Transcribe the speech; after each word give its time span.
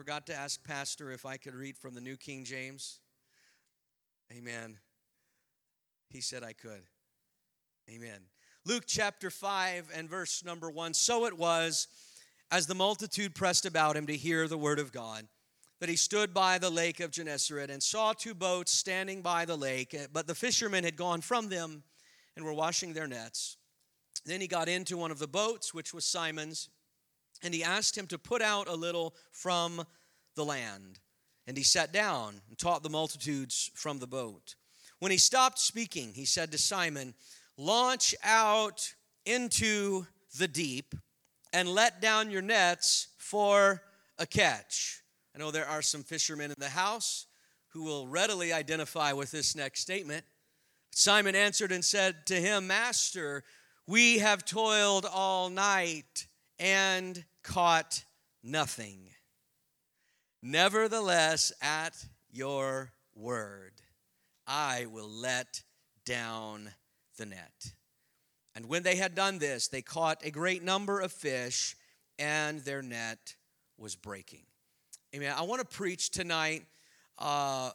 forgot 0.00 0.24
to 0.24 0.34
ask 0.34 0.64
Pastor 0.64 1.12
if 1.12 1.26
I 1.26 1.36
could 1.36 1.54
read 1.54 1.76
from 1.76 1.92
the 1.92 2.00
New 2.00 2.16
King 2.16 2.42
James. 2.42 3.00
Amen. 4.32 4.78
He 6.08 6.22
said 6.22 6.42
I 6.42 6.54
could. 6.54 6.84
Amen. 7.86 8.20
Luke 8.64 8.84
chapter 8.86 9.28
5 9.28 9.90
and 9.94 10.08
verse 10.08 10.42
number 10.42 10.70
1. 10.70 10.94
So 10.94 11.26
it 11.26 11.36
was, 11.36 11.86
as 12.50 12.66
the 12.66 12.74
multitude 12.74 13.34
pressed 13.34 13.66
about 13.66 13.94
him 13.94 14.06
to 14.06 14.16
hear 14.16 14.48
the 14.48 14.56
word 14.56 14.78
of 14.78 14.90
God, 14.90 15.28
that 15.80 15.90
he 15.90 15.96
stood 15.96 16.32
by 16.32 16.56
the 16.56 16.70
lake 16.70 17.00
of 17.00 17.10
Gennesaret 17.10 17.68
and 17.68 17.82
saw 17.82 18.14
two 18.14 18.32
boats 18.32 18.72
standing 18.72 19.20
by 19.20 19.44
the 19.44 19.56
lake, 19.56 19.92
eh, 19.92 20.06
but 20.10 20.26
the 20.26 20.34
fishermen 20.34 20.82
had 20.82 20.96
gone 20.96 21.20
from 21.20 21.50
them 21.50 21.82
and 22.36 22.44
were 22.46 22.54
washing 22.54 22.94
their 22.94 23.06
nets. 23.06 23.58
Then 24.24 24.40
he 24.40 24.46
got 24.46 24.66
into 24.66 24.96
one 24.96 25.10
of 25.10 25.18
the 25.18 25.28
boats, 25.28 25.74
which 25.74 25.92
was 25.92 26.06
Simon's, 26.06 26.70
and 27.42 27.54
he 27.54 27.64
asked 27.64 27.96
him 27.96 28.06
to 28.08 28.18
put 28.18 28.42
out 28.42 28.68
a 28.68 28.74
little 28.74 29.14
from 29.32 29.84
the 30.36 30.44
land. 30.44 30.98
And 31.46 31.56
he 31.56 31.64
sat 31.64 31.92
down 31.92 32.40
and 32.48 32.58
taught 32.58 32.82
the 32.82 32.90
multitudes 32.90 33.70
from 33.74 33.98
the 33.98 34.06
boat. 34.06 34.54
When 34.98 35.10
he 35.10 35.18
stopped 35.18 35.58
speaking, 35.58 36.12
he 36.14 36.24
said 36.24 36.52
to 36.52 36.58
Simon, 36.58 37.14
Launch 37.56 38.14
out 38.22 38.94
into 39.26 40.06
the 40.38 40.48
deep 40.48 40.94
and 41.52 41.68
let 41.68 42.00
down 42.00 42.30
your 42.30 42.42
nets 42.42 43.08
for 43.18 43.82
a 44.18 44.26
catch. 44.26 45.02
I 45.34 45.38
know 45.38 45.50
there 45.50 45.68
are 45.68 45.82
some 45.82 46.02
fishermen 46.02 46.50
in 46.50 46.56
the 46.58 46.68
house 46.68 47.26
who 47.68 47.84
will 47.84 48.06
readily 48.06 48.52
identify 48.52 49.12
with 49.12 49.30
this 49.30 49.54
next 49.54 49.80
statement. 49.80 50.24
Simon 50.92 51.34
answered 51.34 51.72
and 51.72 51.84
said 51.84 52.26
to 52.26 52.34
him, 52.34 52.66
Master, 52.66 53.44
we 53.86 54.18
have 54.18 54.44
toiled 54.44 55.06
all 55.06 55.50
night 55.50 56.26
and 56.58 57.24
caught 57.42 58.04
nothing. 58.42 59.10
Nevertheless, 60.42 61.52
at 61.60 61.94
your 62.30 62.92
word, 63.14 63.72
I 64.46 64.86
will 64.86 65.08
let 65.08 65.62
down 66.04 66.70
the 67.18 67.26
net. 67.26 67.72
And 68.54 68.66
when 68.66 68.82
they 68.82 68.96
had 68.96 69.14
done 69.14 69.38
this, 69.38 69.68
they 69.68 69.82
caught 69.82 70.24
a 70.24 70.30
great 70.30 70.62
number 70.62 71.00
of 71.00 71.12
fish, 71.12 71.76
and 72.18 72.60
their 72.60 72.82
net 72.82 73.36
was 73.78 73.96
breaking. 73.96 74.44
Amen. 75.14 75.34
I 75.36 75.42
want 75.42 75.60
to 75.60 75.76
preach 75.76 76.10
tonight 76.10 76.64
uh, 77.18 77.70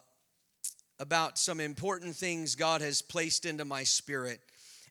about 1.00 1.38
some 1.38 1.60
important 1.60 2.16
things 2.16 2.56
God 2.56 2.82
has 2.82 3.02
placed 3.02 3.46
into 3.46 3.66
my 3.66 3.84
spirit. 3.84 4.40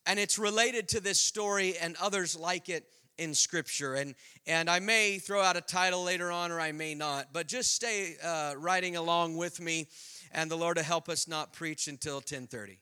And 0.07 0.19
it's 0.19 0.39
related 0.39 0.89
to 0.89 1.01
this 1.01 1.21
story 1.21 1.77
and 1.79 1.97
others 2.01 2.39
like 2.39 2.69
it 2.69 2.85
in 3.19 3.35
Scripture. 3.35 3.95
And, 3.95 4.15
and 4.47 4.69
I 4.69 4.81
may 4.81 5.19
throw 5.19 5.41
out 5.41 5.57
a 5.57 5.61
title 5.61 6.05
later 6.05 6.31
on, 6.31 6.51
or 6.51 6.61
I 6.61 6.73
may 6.73 6.95
not, 6.95 7.29
but 7.33 7.47
just 7.47 7.75
stay 7.75 8.17
uh, 8.23 8.55
writing 8.57 8.97
along 8.97 9.37
with 9.37 9.61
me, 9.61 9.89
and 10.33 10.51
the 10.51 10.57
Lord 10.57 10.77
will 10.77 10.85
help 10.85 11.09
us 11.09 11.29
not 11.29 11.53
preach 11.53 11.89
until 11.89 12.17
1030. 12.17 12.79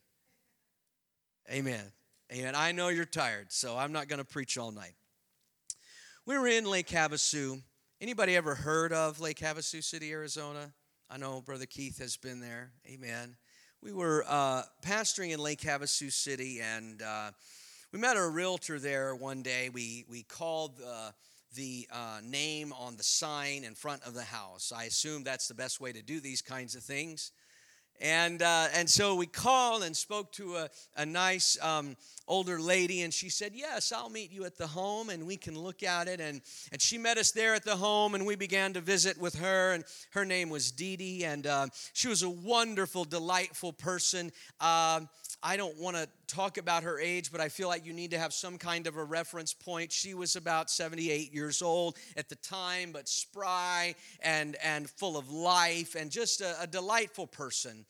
Amen. 1.51 1.93
Amen. 2.33 2.55
I 2.55 2.73
know 2.73 2.89
you're 2.89 3.05
tired, 3.05 3.53
so 3.53 3.77
I'm 3.77 3.93
not 3.93 4.09
going 4.09 4.19
to 4.19 4.25
preach 4.25 4.57
all 4.57 4.71
night. 4.71 4.95
We 6.25 6.39
were 6.39 6.47
in 6.47 6.65
Lake 6.65 6.89
Havasu. 6.89 7.61
Anybody 8.01 8.37
ever 8.37 8.55
heard 8.55 8.93
of 8.93 9.21
Lake 9.21 9.39
Havasu 9.39 9.83
City, 9.83 10.13
Arizona? 10.13 10.73
I 11.11 11.19
know 11.19 11.43
Brother 11.43 11.67
Keith 11.67 11.99
has 11.99 12.17
been 12.17 12.41
there. 12.41 12.71
Amen. 12.87 13.37
We 13.83 13.93
were 13.93 14.25
uh, 14.29 14.63
pastoring 14.83 15.33
in 15.33 15.41
Lake 15.41 15.61
Havasu 15.61 16.13
City, 16.13 16.61
and 16.61 17.03
uh, 17.03 17.33
we 17.93 17.99
met 17.99 18.17
a 18.17 18.27
realtor 18.27 18.79
there 18.79 19.15
one 19.15 19.43
day. 19.43 19.69
We, 19.69 20.07
we 20.09 20.23
called 20.23 20.81
uh, 20.81 21.11
the 21.55 21.87
uh, 21.93 22.21
name 22.25 22.73
on 22.73 22.97
the 22.97 23.03
sign 23.03 23.65
in 23.65 23.75
front 23.75 24.03
of 24.05 24.15
the 24.15 24.23
house. 24.23 24.73
I 24.75 24.85
assume 24.85 25.25
that's 25.25 25.47
the 25.47 25.55
best 25.55 25.79
way 25.79 25.93
to 25.93 26.01
do 26.01 26.19
these 26.19 26.41
kinds 26.41 26.75
of 26.75 26.83
things. 26.83 27.33
And, 28.01 28.43
uh, 28.43 28.69
and 28.75 28.89
so 28.89 29.15
we 29.15 29.27
called 29.27 29.85
and 29.85 29.97
spoke 29.97 30.33
to 30.33 30.57
a, 30.57 30.71
a 30.97 31.07
nice 31.07 31.57
um, 31.63 31.97
older 32.27 32.59
lady, 32.59 33.03
and 33.03 33.13
she 33.13 33.29
said, 33.29 33.53
Yes, 33.55 33.93
I'll 33.93 34.09
meet 34.09 34.33
you 34.33 34.45
at 34.45 34.57
the 34.57 34.67
home 34.67 35.11
and 35.11 35.27
we 35.27 35.37
can 35.37 35.57
look 35.57 35.83
at 35.83 36.09
it. 36.09 36.21
And, 36.21 36.41
and 36.73 36.81
she 36.81 36.99
met 36.99 37.19
us 37.19 37.31
there 37.31 37.55
at 37.55 37.65
the 37.65 37.77
home, 37.77 38.15
and 38.15 38.27
we 38.27 38.35
began 38.35 38.73
to 38.73 38.81
visit 38.81 39.21
with 39.21 39.37
her. 39.37 39.73
And 39.73 39.85
her 40.13 40.25
name 40.25 40.49
was 40.49 40.73
Dee 40.73 40.97
Dee, 40.97 41.25
and 41.25 41.47
uh, 41.47 41.67
she 41.93 42.09
was 42.09 42.23
a 42.23 42.31
wonderful, 42.31 43.05
delightful 43.05 43.73
person. 43.73 44.33
Uh, 44.59 45.03
I 45.45 45.57
don't 45.57 45.77
want 45.77 45.97
to 45.97 46.09
talk 46.29 46.57
about 46.57 46.85
her 46.85 47.01
age, 47.01 47.33
but 47.33 47.41
I 47.41 47.49
feel 47.49 47.67
like 47.67 47.85
you 47.85 47.93
need 47.93 48.13
to 48.13 48.19
have 48.19 48.33
some 48.33 48.59
kind 48.59 48.87
of 48.87 48.97
a 48.97 49.03
reference 49.03 49.53
point. 49.53 49.91
She 49.91 50.15
was 50.15 50.37
about 50.37 50.71
78 50.71 51.35
years 51.35 51.63
old 51.63 51.97
at 52.17 52.29
the 52.29 52.37
time, 52.37 52.93
but 52.93 53.09
spry 53.09 53.97
and, 54.21 54.57
and 54.63 54.89
full 54.89 55.17
of 55.17 55.31
life 55.31 55.97
and 55.97 56.11
just 56.13 56.41
a, 56.41 56.63
a 56.63 56.67
delightful 56.69 57.27
person. 57.27 57.85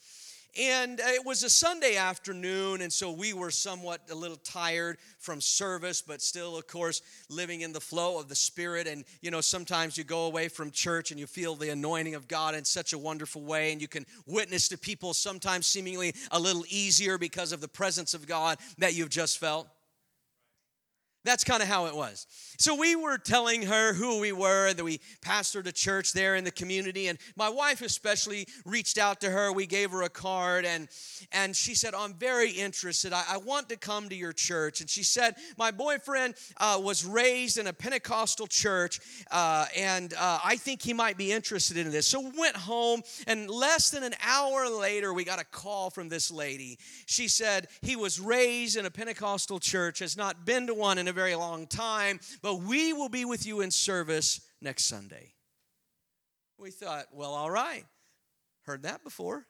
And 0.58 1.00
uh, 1.00 1.04
it 1.06 1.24
was 1.24 1.42
a 1.44 1.48
Sunday 1.48 1.96
afternoon, 1.96 2.82
and 2.82 2.92
so 2.92 3.10
we 3.10 3.32
were 3.32 3.50
somewhat 3.50 4.02
a 4.10 4.14
little 4.14 4.36
tired 4.36 4.98
from 5.18 5.40
service, 5.40 6.02
but 6.02 6.20
still, 6.20 6.58
of 6.58 6.66
course, 6.66 7.00
living 7.30 7.62
in 7.62 7.72
the 7.72 7.80
flow 7.80 8.20
of 8.20 8.28
the 8.28 8.34
Spirit. 8.34 8.86
And, 8.86 9.04
you 9.22 9.30
know, 9.30 9.40
sometimes 9.40 9.96
you 9.96 10.04
go 10.04 10.26
away 10.26 10.48
from 10.48 10.70
church 10.70 11.10
and 11.10 11.18
you 11.18 11.26
feel 11.26 11.54
the 11.54 11.70
anointing 11.70 12.14
of 12.14 12.28
God 12.28 12.54
in 12.54 12.66
such 12.66 12.92
a 12.92 12.98
wonderful 12.98 13.42
way, 13.42 13.72
and 13.72 13.80
you 13.80 13.88
can 13.88 14.04
witness 14.26 14.68
to 14.68 14.78
people 14.78 15.14
sometimes 15.14 15.66
seemingly 15.66 16.14
a 16.30 16.38
little 16.38 16.64
easier 16.68 17.16
because 17.16 17.52
of 17.52 17.62
the 17.62 17.68
presence 17.68 18.12
of 18.12 18.26
God 18.26 18.58
that 18.76 18.94
you've 18.94 19.08
just 19.08 19.38
felt. 19.38 19.68
That's 21.24 21.44
kind 21.44 21.62
of 21.62 21.68
how 21.68 21.86
it 21.86 21.94
was. 21.94 22.26
So 22.58 22.74
we 22.74 22.96
were 22.96 23.16
telling 23.16 23.62
her 23.62 23.92
who 23.92 24.18
we 24.20 24.32
were, 24.32 24.72
that 24.72 24.84
we 24.84 25.00
pastored 25.24 25.66
a 25.66 25.72
church 25.72 26.12
there 26.12 26.34
in 26.34 26.42
the 26.42 26.50
community, 26.50 27.06
and 27.06 27.18
my 27.36 27.48
wife 27.48 27.80
especially 27.80 28.46
reached 28.64 28.98
out 28.98 29.20
to 29.20 29.30
her. 29.30 29.52
We 29.52 29.66
gave 29.66 29.92
her 29.92 30.02
a 30.02 30.08
card, 30.08 30.64
and 30.64 30.88
and 31.30 31.54
she 31.54 31.74
said, 31.74 31.94
"I'm 31.94 32.14
very 32.14 32.50
interested. 32.50 33.12
I, 33.12 33.22
I 33.28 33.36
want 33.36 33.68
to 33.68 33.76
come 33.76 34.08
to 34.08 34.16
your 34.16 34.32
church." 34.32 34.80
And 34.80 34.90
she 34.90 35.04
said, 35.04 35.36
"My 35.56 35.70
boyfriend 35.70 36.34
uh, 36.56 36.80
was 36.82 37.04
raised 37.04 37.56
in 37.56 37.68
a 37.68 37.72
Pentecostal 37.72 38.48
church, 38.48 39.00
uh, 39.30 39.66
and 39.76 40.14
uh, 40.14 40.40
I 40.44 40.56
think 40.56 40.82
he 40.82 40.92
might 40.92 41.16
be 41.16 41.30
interested 41.30 41.76
in 41.76 41.90
this." 41.92 42.08
So 42.08 42.20
we 42.20 42.32
went 42.36 42.56
home, 42.56 43.02
and 43.28 43.48
less 43.48 43.90
than 43.90 44.02
an 44.02 44.14
hour 44.24 44.68
later, 44.68 45.14
we 45.14 45.24
got 45.24 45.40
a 45.40 45.44
call 45.44 45.90
from 45.90 46.08
this 46.08 46.32
lady. 46.32 46.78
She 47.06 47.28
said 47.28 47.68
he 47.80 47.94
was 47.94 48.18
raised 48.18 48.76
in 48.76 48.86
a 48.86 48.90
Pentecostal 48.90 49.60
church, 49.60 50.00
has 50.00 50.16
not 50.16 50.44
been 50.44 50.66
to 50.66 50.74
one 50.74 50.98
in 50.98 51.11
a 51.12 51.14
very 51.14 51.34
long 51.34 51.66
time, 51.66 52.18
but 52.40 52.60
we 52.60 52.92
will 52.92 53.10
be 53.10 53.24
with 53.24 53.46
you 53.46 53.60
in 53.60 53.70
service 53.70 54.40
next 54.60 54.86
Sunday. 54.86 55.34
We 56.58 56.70
thought, 56.70 57.06
well, 57.12 57.34
all 57.34 57.50
right. 57.50 57.84
Heard 58.62 58.82
that 58.84 59.04
before. 59.04 59.44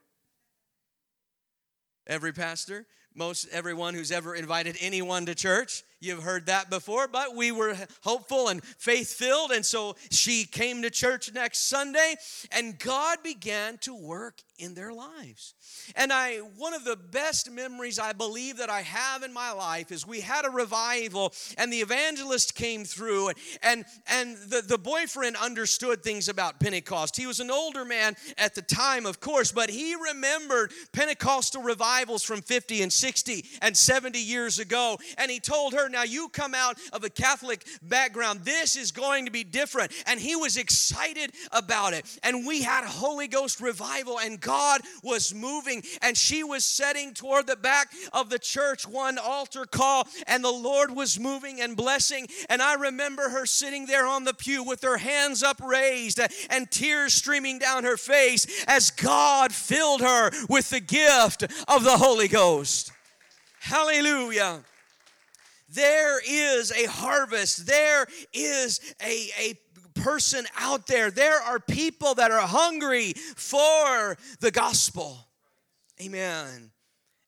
Every 2.06 2.32
pastor, 2.32 2.86
most 3.14 3.46
everyone 3.52 3.94
who's 3.94 4.10
ever 4.10 4.34
invited 4.34 4.76
anyone 4.80 5.24
to 5.26 5.34
church, 5.34 5.84
you've 6.02 6.22
heard 6.22 6.46
that 6.46 6.68
before, 6.68 7.08
but 7.08 7.36
we 7.36 7.52
were 7.52 7.76
hopeful 8.02 8.48
and 8.48 8.62
faith 8.64 9.12
filled. 9.12 9.52
And 9.52 9.64
so 9.64 9.96
she 10.10 10.44
came 10.44 10.82
to 10.82 10.90
church 10.90 11.32
next 11.32 11.68
Sunday, 11.68 12.16
and 12.50 12.78
God 12.78 13.18
began 13.22 13.78
to 13.78 13.94
work 13.94 14.42
in 14.62 14.74
their 14.74 14.92
lives. 14.92 15.54
And 15.96 16.12
I 16.12 16.36
one 16.36 16.72
of 16.72 16.84
the 16.84 16.96
best 16.96 17.50
memories 17.50 17.98
I 17.98 18.12
believe 18.12 18.58
that 18.58 18.70
I 18.70 18.82
have 18.82 19.22
in 19.22 19.32
my 19.32 19.50
life 19.50 19.90
is 19.90 20.06
we 20.06 20.20
had 20.20 20.44
a 20.44 20.50
revival 20.50 21.32
and 21.58 21.72
the 21.72 21.78
evangelist 21.78 22.54
came 22.54 22.84
through 22.84 23.32
and 23.62 23.84
and 24.06 24.36
the, 24.48 24.62
the 24.62 24.78
boyfriend 24.78 25.36
understood 25.36 26.02
things 26.02 26.28
about 26.28 26.60
Pentecost. 26.60 27.16
He 27.16 27.26
was 27.26 27.40
an 27.40 27.50
older 27.50 27.84
man 27.84 28.14
at 28.38 28.54
the 28.54 28.62
time, 28.62 29.04
of 29.04 29.20
course, 29.20 29.50
but 29.50 29.68
he 29.68 29.96
remembered 29.96 30.72
Pentecostal 30.92 31.62
revivals 31.62 32.22
from 32.22 32.40
50 32.40 32.82
and 32.82 32.92
60 32.92 33.44
and 33.62 33.76
70 33.76 34.18
years 34.20 34.58
ago. 34.60 34.98
And 35.18 35.30
he 35.30 35.40
told 35.40 35.72
her, 35.72 35.88
Now 35.92 36.04
you 36.04 36.28
come 36.28 36.54
out 36.54 36.78
of 36.92 37.04
a 37.04 37.10
Catholic 37.10 37.66
background. 37.82 38.40
This 38.40 38.76
is 38.76 38.90
going 38.92 39.26
to 39.26 39.30
be 39.30 39.44
different. 39.44 39.92
And 40.06 40.18
he 40.18 40.34
was 40.36 40.56
excited 40.56 41.32
about 41.52 41.92
it. 41.92 42.06
And 42.22 42.46
we 42.46 42.62
had 42.62 42.84
Holy 42.84 43.28
Ghost 43.28 43.60
revival 43.60 44.18
and 44.18 44.40
God 44.40 44.80
was 45.02 45.34
moving, 45.34 45.82
and 46.00 46.16
she 46.16 46.42
was 46.44 46.64
setting 46.64 47.14
toward 47.14 47.46
the 47.46 47.56
back 47.56 47.92
of 48.12 48.30
the 48.30 48.38
church 48.38 48.86
one 48.86 49.18
altar 49.18 49.66
call, 49.66 50.08
and 50.26 50.42
the 50.42 50.50
Lord 50.50 50.94
was 50.94 51.18
moving 51.18 51.60
and 51.60 51.76
blessing. 51.76 52.28
And 52.48 52.62
I 52.62 52.74
remember 52.74 53.28
her 53.28 53.46
sitting 53.46 53.86
there 53.86 54.06
on 54.06 54.24
the 54.24 54.34
pew 54.34 54.62
with 54.62 54.82
her 54.82 54.98
hands 54.98 55.42
upraised 55.42 56.20
and 56.50 56.70
tears 56.70 57.14
streaming 57.14 57.58
down 57.58 57.84
her 57.84 57.96
face 57.96 58.64
as 58.66 58.90
God 58.90 59.52
filled 59.52 60.00
her 60.00 60.30
with 60.48 60.70
the 60.70 60.80
gift 60.80 61.44
of 61.68 61.84
the 61.84 61.98
Holy 61.98 62.28
Ghost. 62.28 62.92
Hallelujah 63.60 64.64
there 65.74 66.20
is 66.26 66.72
a 66.72 66.86
harvest 66.86 67.66
there 67.66 68.06
is 68.32 68.80
a, 69.02 69.28
a 69.38 69.54
person 69.94 70.46
out 70.58 70.86
there. 70.86 71.10
There 71.10 71.38
are 71.40 71.60
people 71.60 72.14
that 72.14 72.30
are 72.30 72.40
hungry 72.40 73.12
for 73.36 74.16
the 74.40 74.50
gospel. 74.50 75.26
Amen. 76.00 76.70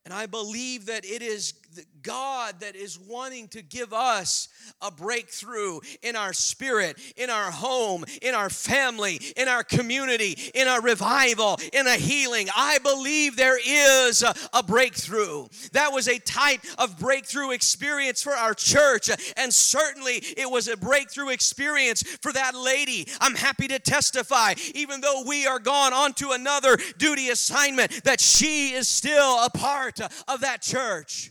And 0.05 0.13
I 0.13 0.27
believe 0.27 0.87
that 0.87 1.05
it 1.05 1.23
is 1.23 1.55
God 2.03 2.61
that 2.61 2.77
is 2.77 2.99
wanting 2.99 3.49
to 3.49 3.63
give 3.63 3.93
us 3.93 4.49
a 4.81 4.91
breakthrough 4.91 5.81
in 6.03 6.17
our 6.17 6.33
spirit, 6.33 6.99
in 7.17 7.31
our 7.31 7.51
home, 7.51 8.05
in 8.23 8.35
our 8.35 8.51
family, 8.51 9.21
in 9.37 9.49
our 9.49 9.65
community, 9.65 10.37
in 10.55 10.69
our 10.69 10.81
revival, 10.81 11.59
in 11.73 11.87
a 11.87 11.97
healing. 11.97 12.49
I 12.55 12.79
believe 12.79 13.37
there 13.37 13.59
is 13.59 14.23
a, 14.23 14.63
breakthrough. 14.65 15.47
That 15.73 15.93
was 15.93 16.09
a 16.09 16.19
type 16.19 16.61
of 16.79 16.99
breakthrough 16.99 17.51
experience 17.51 18.23
for 18.23 18.33
our 18.33 18.55
church, 18.55 19.11
and 19.37 19.53
certainly 19.53 20.15
it 20.15 20.51
was 20.51 20.69
a 20.69 20.77
breakthrough 20.77 21.29
experience 21.29 22.03
for 22.23 22.33
that 22.33 22.55
lady. 22.55 23.07
I'm 23.21 23.35
happy 23.35 23.69
to 23.69 23.79
testify, 23.79 24.55
even 24.75 25.03
though 25.03 25.23
we 25.27 25.47
are 25.47 25.59
gone 25.59 25.93
on 25.93 26.15
to 26.15 26.31
another 26.31 26.79
duty 26.97 27.29
assignment, 27.29 28.05
that 28.05 28.21
she 28.21 28.73
is 28.73 28.89
still 28.89 29.45
a 29.45 29.51
part 29.51 30.01
of 30.01 30.41
that 30.41 30.63
church 30.63 31.31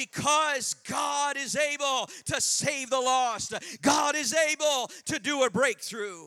because 0.00 0.74
God 0.88 1.36
is 1.36 1.56
able 1.56 2.08
to 2.26 2.40
save 2.40 2.90
the 2.90 3.00
lost. 3.00 3.54
God 3.82 4.14
is 4.16 4.34
able 4.34 4.90
to 5.06 5.18
do 5.18 5.42
a 5.42 5.50
breakthrough. 5.50 6.26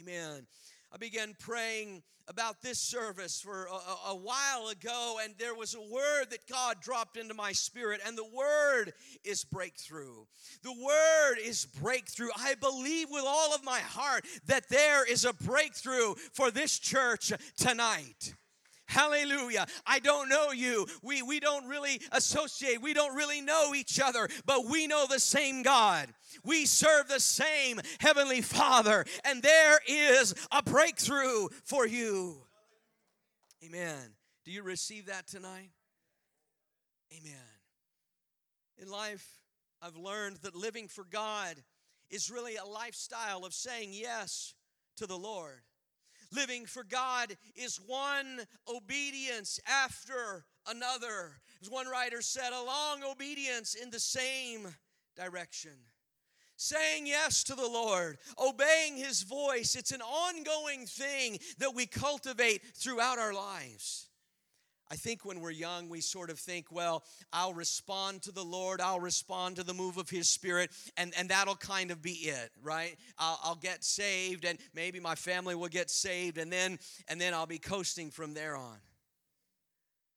Amen. 0.00 0.46
I 0.92 0.96
began 0.96 1.34
praying 1.38 2.02
about 2.28 2.60
this 2.60 2.78
service 2.78 3.40
for 3.40 3.66
a, 3.66 4.10
a, 4.10 4.16
while 4.16 4.68
ago, 4.68 5.18
and 5.22 5.34
there 5.38 5.54
was 5.54 5.74
a 5.74 5.80
word 5.80 6.26
that 6.30 6.46
God 6.46 6.76
dropped 6.82 7.16
into 7.16 7.32
my 7.32 7.52
spirit, 7.52 8.02
and 8.06 8.18
the 8.18 8.28
word 8.34 8.92
is 9.24 9.44
breakthrough. 9.44 10.24
The 10.62 10.72
word 10.72 11.36
is 11.42 11.64
breakthrough. 11.80 12.28
I 12.36 12.54
believe 12.54 13.08
with 13.10 13.24
all 13.26 13.54
of 13.54 13.64
my 13.64 13.78
heart 13.78 14.26
that 14.46 14.68
there 14.68 15.10
is 15.10 15.24
a 15.24 15.32
breakthrough 15.32 16.14
for 16.34 16.50
this 16.50 16.78
church 16.78 17.32
tonight. 17.56 18.34
Hallelujah. 18.88 19.66
I 19.86 19.98
don't 19.98 20.28
know 20.28 20.50
you. 20.50 20.86
We, 21.02 21.20
we 21.22 21.40
don't 21.40 21.68
really 21.68 22.00
associate. 22.10 22.80
We 22.80 22.94
don't 22.94 23.14
really 23.14 23.42
know 23.42 23.74
each 23.74 24.00
other, 24.00 24.28
but 24.46 24.66
we 24.66 24.86
know 24.86 25.06
the 25.06 25.20
same 25.20 25.62
God. 25.62 26.08
We 26.42 26.64
serve 26.64 27.08
the 27.08 27.20
same 27.20 27.80
Heavenly 28.00 28.40
Father, 28.40 29.04
and 29.24 29.42
there 29.42 29.78
is 29.86 30.34
a 30.50 30.62
breakthrough 30.62 31.48
for 31.64 31.86
you. 31.86 32.38
Amen. 33.64 34.14
Do 34.44 34.52
you 34.52 34.62
receive 34.62 35.06
that 35.06 35.26
tonight? 35.26 35.70
Amen. 37.12 37.34
In 38.78 38.88
life, 38.88 39.26
I've 39.82 39.96
learned 39.96 40.38
that 40.38 40.54
living 40.54 40.88
for 40.88 41.04
God 41.04 41.56
is 42.10 42.30
really 42.30 42.56
a 42.56 42.64
lifestyle 42.64 43.44
of 43.44 43.52
saying 43.52 43.90
yes 43.92 44.54
to 44.96 45.06
the 45.06 45.18
Lord. 45.18 45.60
Living 46.32 46.66
for 46.66 46.84
God 46.84 47.36
is 47.54 47.80
one 47.86 48.40
obedience 48.68 49.58
after 49.66 50.44
another. 50.66 51.40
As 51.62 51.70
one 51.70 51.88
writer 51.88 52.20
said, 52.20 52.52
a 52.52 52.64
long 52.64 53.02
obedience 53.02 53.74
in 53.74 53.90
the 53.90 54.00
same 54.00 54.68
direction. 55.16 55.72
Saying 56.56 57.06
yes 57.06 57.44
to 57.44 57.54
the 57.54 57.68
Lord, 57.68 58.18
obeying 58.38 58.96
His 58.96 59.22
voice, 59.22 59.76
it's 59.76 59.92
an 59.92 60.02
ongoing 60.02 60.86
thing 60.86 61.38
that 61.58 61.74
we 61.74 61.86
cultivate 61.86 62.62
throughout 62.76 63.18
our 63.18 63.32
lives. 63.32 64.07
I 64.90 64.96
think 64.96 65.24
when 65.24 65.40
we're 65.40 65.50
young, 65.50 65.88
we 65.88 66.00
sort 66.00 66.30
of 66.30 66.38
think, 66.38 66.66
well, 66.70 67.04
I'll 67.32 67.52
respond 67.52 68.22
to 68.22 68.32
the 68.32 68.44
Lord, 68.44 68.80
I'll 68.80 69.00
respond 69.00 69.56
to 69.56 69.62
the 69.62 69.74
move 69.74 69.98
of 69.98 70.08
His 70.08 70.28
Spirit, 70.28 70.70
and, 70.96 71.12
and 71.18 71.28
that'll 71.28 71.56
kind 71.56 71.90
of 71.90 72.00
be 72.00 72.12
it, 72.12 72.50
right? 72.62 72.96
I'll, 73.18 73.38
I'll 73.42 73.54
get 73.56 73.84
saved, 73.84 74.44
and 74.44 74.58
maybe 74.74 75.00
my 75.00 75.14
family 75.14 75.54
will 75.54 75.68
get 75.68 75.90
saved, 75.90 76.38
and 76.38 76.50
then 76.52 76.78
and 77.08 77.20
then 77.20 77.34
I'll 77.34 77.46
be 77.46 77.58
coasting 77.58 78.10
from 78.10 78.34
there 78.34 78.56
on. 78.56 78.78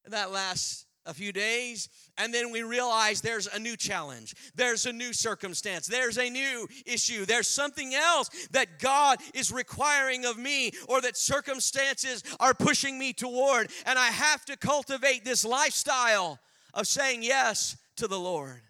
And 0.05 0.13
that 0.13 0.31
lasts 0.31 0.85
a 1.05 1.13
few 1.13 1.31
days, 1.31 1.89
and 2.17 2.33
then 2.33 2.51
we 2.51 2.63
realize 2.63 3.21
there's 3.21 3.47
a 3.47 3.59
new 3.59 3.75
challenge, 3.75 4.35
there's 4.55 4.85
a 4.85 4.93
new 4.93 5.13
circumstance, 5.13 5.87
there's 5.87 6.17
a 6.17 6.29
new 6.29 6.67
issue, 6.85 7.25
there's 7.25 7.47
something 7.47 7.95
else 7.95 8.29
that 8.51 8.79
God 8.79 9.19
is 9.33 9.51
requiring 9.51 10.25
of 10.25 10.37
me, 10.37 10.71
or 10.87 11.01
that 11.01 11.17
circumstances 11.17 12.23
are 12.39 12.53
pushing 12.53 12.99
me 12.99 13.13
toward, 13.13 13.71
and 13.85 13.97
I 13.97 14.07
have 14.07 14.45
to 14.45 14.57
cultivate 14.57 15.25
this 15.25 15.43
lifestyle 15.43 16.39
of 16.73 16.87
saying 16.87 17.23
yes 17.23 17.77
to 17.97 18.07
the 18.07 18.19
Lord. 18.19 18.61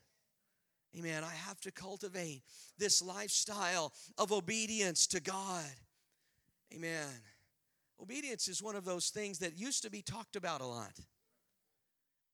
Amen. 0.97 1.23
I 1.23 1.33
have 1.33 1.59
to 1.61 1.71
cultivate 1.71 2.43
this 2.77 3.01
lifestyle 3.01 3.93
of 4.17 4.31
obedience 4.31 5.07
to 5.07 5.21
God. 5.21 5.65
Amen. 6.73 7.07
Obedience 8.01 8.47
is 8.47 8.63
one 8.63 8.75
of 8.75 8.85
those 8.85 9.09
things 9.09 9.39
that 9.39 9.57
used 9.57 9.83
to 9.83 9.89
be 9.89 10.01
talked 10.01 10.35
about 10.35 10.61
a 10.61 10.65
lot. 10.65 10.99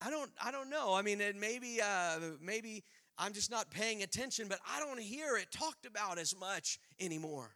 I 0.02 0.10
don't 0.10 0.32
I 0.44 0.52
don't 0.52 0.70
know. 0.70 0.94
I 0.94 1.02
mean, 1.02 1.22
maybe 1.40 1.82
uh, 1.82 2.20
maybe 2.42 2.84
I'm 3.18 3.34
just 3.34 3.50
not 3.50 3.72
paying 3.72 4.04
attention, 4.04 4.48
but 4.48 4.60
I 4.68 4.80
don't 4.80 5.00
hear 5.02 5.38
it 5.38 5.52
talked 5.52 5.86
about 5.86 6.20
as 6.20 6.36
much 6.38 6.80
anymore. 7.00 7.56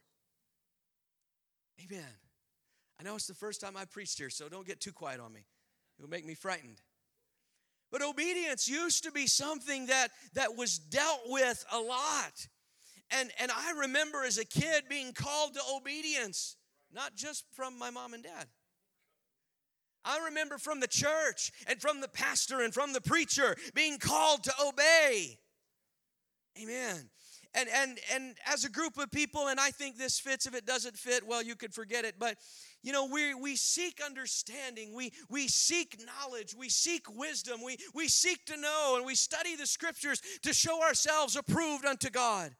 Amen. 1.84 2.04
I 3.00 3.04
know 3.04 3.14
it's 3.14 3.26
the 3.26 3.34
first 3.34 3.60
time 3.60 3.76
I 3.76 3.84
preached 3.84 4.18
here, 4.18 4.30
so 4.30 4.48
don't 4.48 4.66
get 4.66 4.80
too 4.80 4.92
quiet 4.92 5.20
on 5.20 5.32
me. 5.32 5.44
It'll 5.98 6.10
make 6.10 6.26
me 6.26 6.34
frightened. 6.34 6.80
But 7.90 8.02
obedience 8.02 8.68
used 8.68 9.04
to 9.04 9.12
be 9.12 9.26
something 9.26 9.86
that, 9.86 10.08
that 10.34 10.56
was 10.56 10.78
dealt 10.78 11.22
with 11.26 11.64
a 11.70 11.78
lot. 11.78 12.46
And, 13.10 13.30
and 13.38 13.52
I 13.52 13.72
remember 13.80 14.24
as 14.24 14.38
a 14.38 14.44
kid 14.44 14.84
being 14.88 15.12
called 15.12 15.54
to 15.54 15.60
obedience, 15.76 16.56
not 16.92 17.14
just 17.14 17.44
from 17.52 17.78
my 17.78 17.90
mom 17.90 18.14
and 18.14 18.22
dad. 18.22 18.46
I 20.04 20.24
remember 20.24 20.58
from 20.58 20.80
the 20.80 20.88
church 20.88 21.52
and 21.66 21.80
from 21.80 22.00
the 22.00 22.08
pastor 22.08 22.60
and 22.60 22.74
from 22.74 22.92
the 22.92 23.00
preacher 23.00 23.56
being 23.74 23.98
called 23.98 24.44
to 24.44 24.52
obey. 24.66 25.38
Amen. 26.60 27.10
And 27.54 27.68
and 27.68 27.98
and 28.12 28.34
as 28.46 28.64
a 28.64 28.70
group 28.70 28.96
of 28.96 29.10
people, 29.10 29.48
and 29.48 29.60
I 29.60 29.70
think 29.70 29.98
this 29.98 30.18
fits. 30.18 30.46
If 30.46 30.54
it 30.54 30.64
doesn't 30.64 30.96
fit, 30.96 31.26
well, 31.26 31.42
you 31.42 31.54
could 31.54 31.74
forget 31.74 32.06
it. 32.06 32.14
But 32.18 32.36
you 32.82 32.92
know, 32.92 33.06
we 33.06 33.34
we 33.34 33.56
seek 33.56 34.00
understanding, 34.04 34.94
we 34.94 35.12
we 35.28 35.48
seek 35.48 36.00
knowledge, 36.04 36.54
we 36.58 36.70
seek 36.70 37.14
wisdom, 37.14 37.62
we 37.62 37.76
we 37.94 38.08
seek 38.08 38.46
to 38.46 38.56
know, 38.56 38.94
and 38.96 39.04
we 39.04 39.14
study 39.14 39.54
the 39.54 39.66
scriptures 39.66 40.22
to 40.42 40.54
show 40.54 40.82
ourselves 40.82 41.36
approved 41.36 41.84
unto 41.84 42.08
God. 42.08 42.52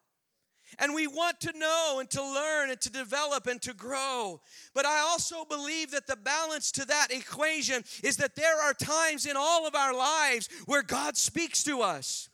And 0.78 0.94
we 0.94 1.06
want 1.06 1.40
to 1.40 1.58
know 1.58 1.98
and 2.00 2.08
to 2.10 2.22
learn 2.22 2.70
and 2.70 2.80
to 2.80 2.90
develop 2.90 3.46
and 3.46 3.60
to 3.62 3.74
grow. 3.74 4.40
But 4.74 4.86
I 4.86 5.00
also 5.00 5.44
believe 5.44 5.90
that 5.90 6.06
the 6.06 6.16
balance 6.16 6.72
to 6.72 6.86
that 6.86 7.08
equation 7.10 7.84
is 8.02 8.16
that 8.16 8.36
there 8.36 8.60
are 8.62 8.72
times 8.72 9.26
in 9.26 9.36
all 9.36 9.66
of 9.66 9.74
our 9.74 9.94
lives 9.94 10.48
where 10.66 10.82
God 10.82 11.16
speaks 11.16 11.62
to 11.64 11.82
us 11.82 12.28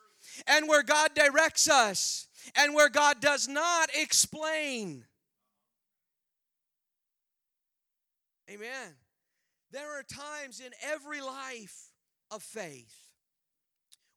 and 0.46 0.68
where 0.68 0.82
God 0.82 1.14
directs 1.14 1.68
us 1.68 2.28
and 2.56 2.74
where 2.74 2.88
God 2.88 3.20
does 3.20 3.48
not 3.48 3.90
explain. 3.94 5.04
Amen. 8.50 8.94
There 9.70 9.98
are 9.98 10.02
times 10.02 10.60
in 10.60 10.72
every 10.82 11.20
life 11.20 11.90
of 12.30 12.42
faith 12.42 13.07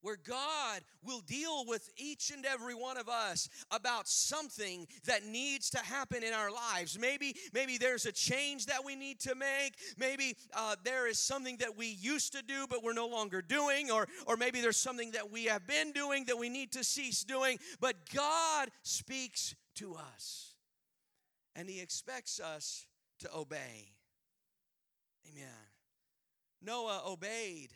where 0.01 0.17
God 0.17 0.81
will 1.03 1.21
deal 1.21 1.65
with 1.67 1.89
each 1.97 2.31
and 2.31 2.45
every 2.45 2.75
one 2.75 2.97
of 2.97 3.07
us 3.09 3.49
about 3.71 4.07
something 4.07 4.87
that 5.05 5.25
needs 5.25 5.69
to 5.71 5.79
happen 5.79 6.23
in 6.23 6.33
our 6.33 6.51
lives. 6.51 6.97
Maybe, 6.99 7.35
maybe 7.53 7.77
there's 7.77 8.05
a 8.05 8.11
change 8.11 8.67
that 8.67 8.83
we 8.83 8.95
need 8.95 9.19
to 9.21 9.35
make. 9.35 9.75
Maybe 9.97 10.35
uh, 10.53 10.75
there 10.83 11.07
is 11.07 11.19
something 11.19 11.57
that 11.57 11.77
we 11.77 11.87
used 11.87 12.33
to 12.33 12.43
do 12.43 12.65
but 12.69 12.83
we're 12.83 12.93
no 12.93 13.07
longer 13.07 13.41
doing, 13.41 13.91
or, 13.91 14.07
or 14.27 14.37
maybe 14.37 14.61
there's 14.61 14.77
something 14.77 15.11
that 15.11 15.31
we 15.31 15.45
have 15.45 15.67
been 15.67 15.91
doing 15.91 16.25
that 16.25 16.37
we 16.37 16.49
need 16.49 16.71
to 16.73 16.83
cease 16.83 17.23
doing. 17.23 17.57
But 17.79 17.95
God 18.13 18.69
speaks 18.83 19.55
to 19.75 19.95
us, 19.95 20.55
and 21.55 21.69
He 21.69 21.81
expects 21.81 22.39
us 22.39 22.85
to 23.19 23.29
obey. 23.35 23.93
Amen. 25.29 25.47
Noah 26.61 27.01
obeyed 27.07 27.71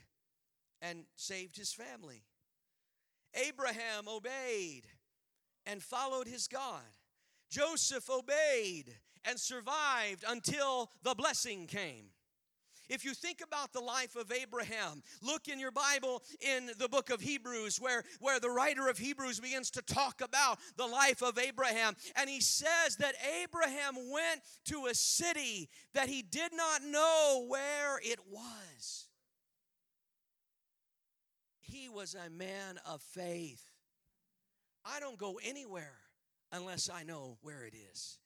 and 0.89 1.05
saved 1.15 1.57
his 1.57 1.73
family. 1.73 2.23
Abraham 3.47 4.07
obeyed 4.07 4.83
and 5.65 5.81
followed 5.81 6.27
his 6.27 6.47
God. 6.47 6.83
Joseph 7.49 8.09
obeyed 8.09 8.95
and 9.23 9.39
survived 9.39 10.23
until 10.27 10.91
the 11.03 11.15
blessing 11.15 11.67
came. 11.67 12.07
If 12.87 13.03
you 13.03 13.15
think 13.15 13.41
about 13.41 13.73
the 13.73 13.79
life 13.79 14.15
of 14.15 14.31
Abraham, 14.31 15.01
look 15.23 15.47
in 15.47 15.59
your 15.59 15.71
Bible 15.71 16.21
in 16.39 16.69
the 16.77 16.87
book 16.87 17.09
of 17.09 17.19
Hebrews, 17.19 17.81
where, 17.81 18.03
where 18.19 18.39
the 18.39 18.51
writer 18.51 18.87
of 18.87 18.99
Hebrews 18.99 19.39
begins 19.39 19.71
to 19.71 19.81
talk 19.81 20.21
about 20.21 20.59
the 20.77 20.85
life 20.85 21.23
of 21.23 21.39
Abraham. 21.39 21.95
And 22.15 22.29
he 22.29 22.41
says 22.41 22.97
that 22.99 23.15
Abraham 23.41 23.95
went 24.11 24.41
to 24.65 24.85
a 24.85 24.93
city 24.93 25.67
that 25.95 26.09
he 26.09 26.21
did 26.21 26.51
not 26.53 26.83
know 26.83 27.45
where 27.47 27.99
it 28.03 28.19
was 28.29 29.07
he 31.65 31.89
was 31.89 32.15
a 32.15 32.29
man 32.29 32.79
of 32.85 33.01
faith. 33.01 33.61
I 34.85 34.99
don't 34.99 35.17
go 35.17 35.39
anywhere 35.43 35.95
unless 36.51 36.89
I 36.89 37.03
know 37.03 37.37
where 37.41 37.63
it 37.63 37.73
is. 37.91 38.19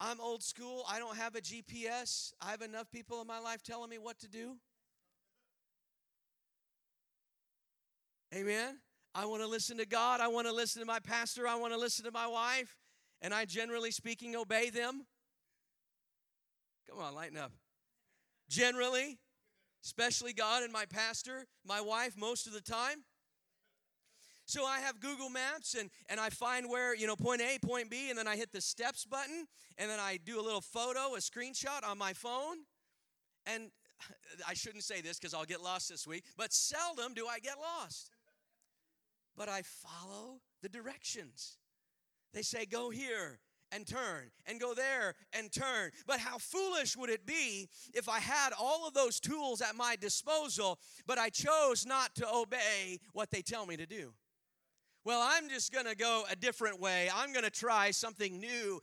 I'm 0.00 0.20
old 0.20 0.42
school. 0.42 0.84
I 0.88 0.98
don't 0.98 1.16
have 1.16 1.34
a 1.34 1.40
GPS. 1.40 2.32
I 2.40 2.50
have 2.50 2.62
enough 2.62 2.90
people 2.90 3.20
in 3.20 3.26
my 3.26 3.40
life 3.40 3.62
telling 3.62 3.90
me 3.90 3.98
what 3.98 4.18
to 4.20 4.28
do. 4.28 4.56
Amen. 8.34 8.78
I 9.14 9.24
want 9.24 9.42
to 9.42 9.48
listen 9.48 9.78
to 9.78 9.86
God. 9.86 10.20
I 10.20 10.28
want 10.28 10.46
to 10.46 10.52
listen 10.52 10.80
to 10.80 10.86
my 10.86 11.00
pastor. 11.00 11.48
I 11.48 11.56
want 11.56 11.72
to 11.72 11.78
listen 11.78 12.04
to 12.04 12.12
my 12.12 12.26
wife. 12.26 12.76
And 13.22 13.34
I 13.34 13.46
generally 13.46 13.90
speaking 13.90 14.36
obey 14.36 14.70
them. 14.70 15.06
Come 16.88 17.00
on, 17.00 17.14
lighten 17.14 17.36
up. 17.36 17.52
Generally, 18.48 19.18
especially 19.84 20.32
God 20.32 20.62
and 20.62 20.72
my 20.72 20.84
pastor, 20.86 21.46
my 21.64 21.80
wife 21.80 22.16
most 22.16 22.46
of 22.46 22.52
the 22.52 22.60
time. 22.60 23.04
So 24.48 24.64
I 24.64 24.80
have 24.80 24.98
Google 24.98 25.28
Maps 25.28 25.74
and, 25.74 25.90
and 26.08 26.18
I 26.18 26.30
find 26.30 26.70
where, 26.70 26.96
you 26.96 27.06
know, 27.06 27.16
point 27.16 27.42
A, 27.42 27.58
point 27.58 27.90
B, 27.90 28.08
and 28.08 28.18
then 28.18 28.26
I 28.26 28.36
hit 28.36 28.50
the 28.50 28.62
steps 28.62 29.04
button, 29.04 29.46
and 29.76 29.90
then 29.90 30.00
I 30.00 30.18
do 30.24 30.40
a 30.40 30.42
little 30.42 30.62
photo, 30.62 31.14
a 31.14 31.18
screenshot 31.18 31.86
on 31.86 31.98
my 31.98 32.14
phone. 32.14 32.56
And 33.44 33.70
I 34.48 34.54
shouldn't 34.54 34.84
say 34.84 35.02
this 35.02 35.18
because 35.18 35.34
I'll 35.34 35.44
get 35.44 35.62
lost 35.62 35.90
this 35.90 36.06
week, 36.06 36.24
but 36.36 36.54
seldom 36.54 37.12
do 37.12 37.26
I 37.26 37.40
get 37.40 37.56
lost. 37.58 38.10
But 39.36 39.50
I 39.50 39.62
follow 39.62 40.40
the 40.62 40.68
directions. 40.70 41.58
They 42.32 42.42
say, 42.42 42.64
go 42.64 42.88
here, 42.88 43.40
and 43.72 43.86
turn 43.86 44.30
and 44.46 44.60
go 44.60 44.74
there 44.74 45.14
and 45.32 45.52
turn. 45.52 45.90
But 46.06 46.20
how 46.20 46.38
foolish 46.38 46.96
would 46.96 47.10
it 47.10 47.26
be 47.26 47.68
if 47.94 48.08
I 48.08 48.18
had 48.18 48.52
all 48.58 48.86
of 48.86 48.94
those 48.94 49.20
tools 49.20 49.60
at 49.60 49.76
my 49.76 49.96
disposal, 49.96 50.78
but 51.06 51.18
I 51.18 51.28
chose 51.30 51.86
not 51.86 52.14
to 52.16 52.26
obey 52.32 52.98
what 53.12 53.30
they 53.30 53.42
tell 53.42 53.66
me 53.66 53.76
to 53.76 53.86
do? 53.86 54.12
Well, 55.04 55.20
I'm 55.22 55.48
just 55.48 55.72
gonna 55.72 55.94
go 55.94 56.24
a 56.30 56.36
different 56.36 56.80
way. 56.80 57.08
I'm 57.14 57.32
gonna 57.32 57.50
try 57.50 57.92
something 57.92 58.38
new. 58.38 58.80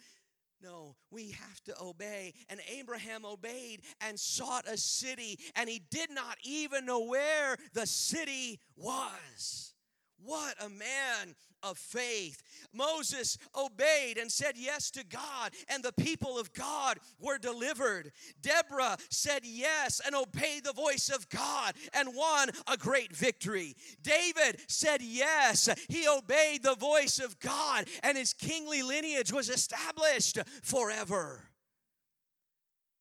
No, 0.61 0.95
we 1.11 1.31
have 1.31 1.63
to 1.65 1.75
obey. 1.79 2.33
And 2.49 2.59
Abraham 2.67 3.25
obeyed 3.25 3.81
and 4.01 4.19
sought 4.19 4.67
a 4.67 4.77
city, 4.77 5.37
and 5.55 5.69
he 5.69 5.83
did 5.91 6.09
not 6.09 6.37
even 6.43 6.85
know 6.85 7.01
where 7.01 7.57
the 7.73 7.85
city 7.85 8.59
was. 8.75 9.74
What 10.17 10.55
a 10.63 10.69
man 10.69 11.35
of 11.61 11.77
faith. 11.77 12.41
Moses 12.73 13.37
obeyed 13.55 14.17
and 14.17 14.31
said 14.31 14.55
yes 14.55 14.91
to 14.91 15.03
God, 15.03 15.51
and 15.67 15.83
the 15.83 15.93
people 15.93 16.37
of 16.37 16.53
God 16.53 16.99
were 17.19 17.37
delivered. 17.37 18.11
Deborah 18.41 18.97
said 19.09 19.41
yes 19.43 19.99
and 20.05 20.15
obeyed 20.15 20.63
the 20.63 20.73
voice 20.73 21.09
of 21.09 21.27
God 21.29 21.73
and 21.93 22.15
won 22.15 22.49
a 22.67 22.77
great 22.77 23.15
victory. 23.15 23.75
David 24.01 24.61
said 24.67 25.01
yes, 25.01 25.69
he 25.89 26.07
obeyed 26.07 26.63
the 26.63 26.75
voice 26.75 27.19
of 27.19 27.39
God, 27.39 27.85
and 28.03 28.17
his 28.17 28.33
kingly 28.33 28.83
lineage 28.83 29.33
was 29.33 29.49
established 29.49 30.39
forever. 30.63 31.49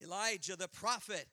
Elijah 0.03 0.57
the 0.57 0.69
prophet 0.69 1.27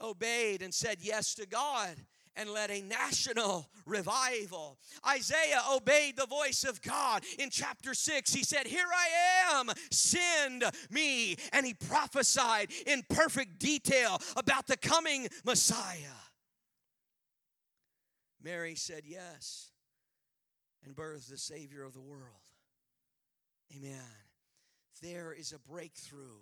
obeyed 0.00 0.62
and 0.62 0.74
said 0.74 0.98
yes 1.00 1.34
to 1.34 1.46
God 1.46 1.96
and 2.36 2.50
led 2.50 2.70
a 2.70 2.82
national 2.82 3.68
revival. 3.86 4.78
Isaiah 5.06 5.62
obeyed 5.72 6.16
the 6.16 6.26
voice 6.26 6.64
of 6.64 6.80
God. 6.82 7.24
In 7.38 7.50
chapter 7.50 7.94
6, 7.94 8.32
he 8.32 8.44
said, 8.44 8.66
Here 8.66 8.86
I 8.94 9.58
am, 9.58 9.70
send 9.90 10.64
me. 10.90 11.36
And 11.52 11.66
he 11.66 11.74
prophesied 11.74 12.70
in 12.86 13.02
perfect 13.08 13.58
detail 13.58 14.20
about 14.36 14.66
the 14.66 14.76
coming 14.76 15.28
Messiah. 15.44 15.98
Mary 18.42 18.74
said 18.74 19.02
yes 19.06 19.70
and 20.84 20.96
birthed 20.96 21.28
the 21.28 21.38
Savior 21.38 21.84
of 21.84 21.92
the 21.92 22.00
world. 22.00 22.22
Amen. 23.76 24.00
There 25.00 25.32
is 25.32 25.52
a 25.52 25.58
breakthrough 25.58 26.40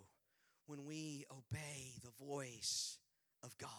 when 0.66 0.85
we 0.85 1.25
obey 1.30 1.92
the 2.02 2.25
voice 2.25 2.99
of 3.42 3.56
God 3.59 3.70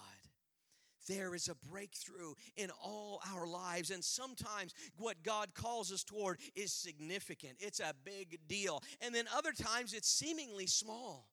there 1.08 1.36
is 1.36 1.48
a 1.48 1.55
breakthrough 1.70 2.34
in 2.55 2.70
all 2.84 3.22
our 3.34 3.48
lives. 3.48 3.91
And 3.91 4.03
sometimes 4.03 4.74
what 4.98 5.24
God 5.24 5.53
calls 5.53 5.91
us 5.91 6.03
toward 6.03 6.39
is 6.55 6.74
significant, 6.74 7.53
it's 7.60 7.79
a 7.79 7.93
big 8.03 8.39
deal. 8.48 8.81
And 9.01 9.13
then 9.13 9.25
other 9.36 9.51
times 9.51 9.93
it's 9.93 10.10
seemingly 10.10 10.67
small. 10.67 11.27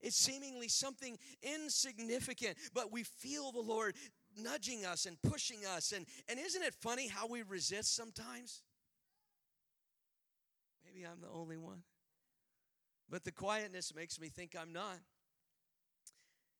It's 0.00 0.16
seemingly 0.16 0.68
something 0.68 1.18
insignificant, 1.42 2.58
but 2.74 2.92
we 2.92 3.04
feel 3.04 3.52
the 3.52 3.60
Lord 3.60 3.94
nudging 4.36 4.84
us 4.84 5.06
and 5.06 5.16
pushing 5.22 5.64
us. 5.64 5.92
And, 5.92 6.04
and 6.28 6.38
isn't 6.38 6.62
it 6.62 6.74
funny 6.74 7.08
how 7.08 7.26
we 7.26 7.42
resist 7.42 7.96
sometimes? 7.96 8.62
Maybe 10.84 11.06
I'm 11.06 11.22
the 11.22 11.30
only 11.34 11.56
one. 11.56 11.84
But 13.08 13.24
the 13.24 13.32
quietness 13.32 13.94
makes 13.94 14.20
me 14.20 14.28
think 14.28 14.54
I'm 14.60 14.72
not. 14.72 14.98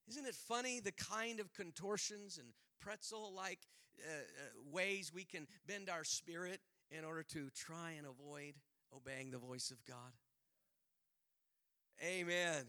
Isn't 0.09 0.27
it 0.27 0.35
funny 0.35 0.81
the 0.81 0.93
kind 0.93 1.41
of 1.41 1.53
contortions 1.53 2.39
and 2.39 2.49
pretzel 2.81 3.33
like 3.35 3.61
uh, 4.01 4.11
uh, 4.13 4.71
ways 4.71 5.13
we 5.15 5.25
can 5.25 5.47
bend 5.67 5.89
our 5.89 6.05
spirit 6.05 6.61
in 6.91 7.05
order 7.05 7.23
to 7.23 7.49
try 7.55 7.93
and 7.93 8.07
avoid 8.07 8.55
obeying 8.95 9.31
the 9.31 9.39
voice 9.39 9.71
of 9.71 9.85
God? 9.87 10.13
Amen. 12.03 12.65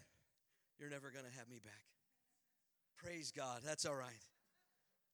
You're 0.80 0.90
never 0.90 1.12
going 1.12 1.26
to 1.26 1.38
have 1.38 1.50
me 1.50 1.60
back. 1.64 1.74
Praise 2.98 3.32
God. 3.32 3.62
That's 3.66 3.86
all 3.86 3.96
right. 3.96 4.12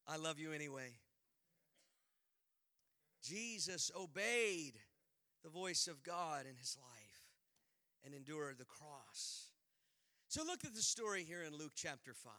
I 0.08 0.18
love 0.18 0.40
you 0.40 0.52
anyway. 0.52 0.94
Jesus 3.24 3.92
obeyed 4.00 4.74
the 5.44 5.50
voice 5.50 5.88
of 5.88 6.04
God 6.04 6.46
in 6.50 6.56
his 6.58 6.78
life 6.82 7.02
and 8.04 8.14
endured 8.14 8.58
the 8.58 8.66
cross. 8.66 9.51
So 10.32 10.44
look 10.46 10.64
at 10.64 10.74
the 10.74 10.82
story 10.82 11.26
here 11.26 11.44
in 11.44 11.52
Luke 11.58 11.74
chapter 11.76 12.14
5. 12.14 12.32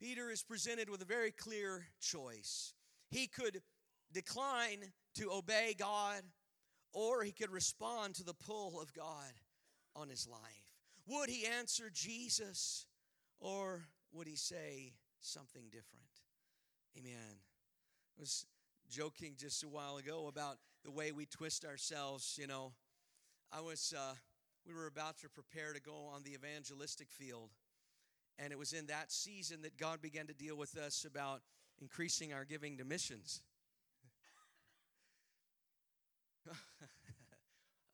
Peter 0.00 0.28
is 0.28 0.42
presented 0.42 0.90
with 0.90 1.00
a 1.00 1.04
very 1.04 1.30
clear 1.30 1.86
choice. 2.00 2.74
He 3.10 3.28
could 3.28 3.62
decline 4.12 4.80
to 5.18 5.30
obey 5.30 5.76
God, 5.78 6.22
or 6.92 7.22
he 7.22 7.30
could 7.30 7.52
respond 7.52 8.16
to 8.16 8.24
the 8.24 8.34
pull 8.34 8.80
of 8.80 8.92
God 8.92 9.30
on 9.94 10.08
his 10.08 10.26
life. 10.26 10.74
Would 11.06 11.30
he 11.30 11.46
answer 11.46 11.90
Jesus, 11.94 12.86
or 13.38 13.84
would 14.12 14.26
he 14.26 14.34
say 14.34 14.94
something 15.20 15.66
different? 15.66 16.10
Amen. 16.98 17.36
I 18.18 18.20
was 18.20 18.46
joking 18.90 19.34
just 19.38 19.62
a 19.62 19.68
while 19.68 19.96
ago 19.98 20.26
about 20.26 20.56
the 20.84 20.90
way 20.90 21.12
we 21.12 21.26
twist 21.26 21.64
ourselves. 21.64 22.36
You 22.36 22.48
know, 22.48 22.72
I 23.52 23.60
was. 23.60 23.94
Uh, 23.96 24.14
we 24.66 24.74
were 24.74 24.86
about 24.86 25.18
to 25.18 25.28
prepare 25.28 25.72
to 25.72 25.80
go 25.80 26.10
on 26.14 26.22
the 26.24 26.32
evangelistic 26.34 27.10
field. 27.10 27.50
And 28.38 28.52
it 28.52 28.58
was 28.58 28.72
in 28.72 28.86
that 28.86 29.12
season 29.12 29.62
that 29.62 29.76
God 29.78 30.02
began 30.02 30.26
to 30.26 30.34
deal 30.34 30.56
with 30.56 30.76
us 30.76 31.04
about 31.04 31.42
increasing 31.80 32.32
our 32.32 32.44
giving 32.44 32.76
to 32.78 32.84
missions. 32.84 33.42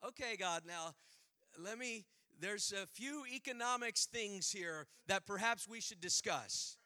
okay, 0.07 0.35
God, 0.37 0.63
now 0.67 0.95
let 1.63 1.77
me, 1.77 2.05
there's 2.39 2.73
a 2.73 2.87
few 2.87 3.23
economics 3.33 4.05
things 4.05 4.51
here 4.51 4.87
that 5.07 5.25
perhaps 5.25 5.67
we 5.67 5.79
should 5.79 6.01
discuss. 6.01 6.77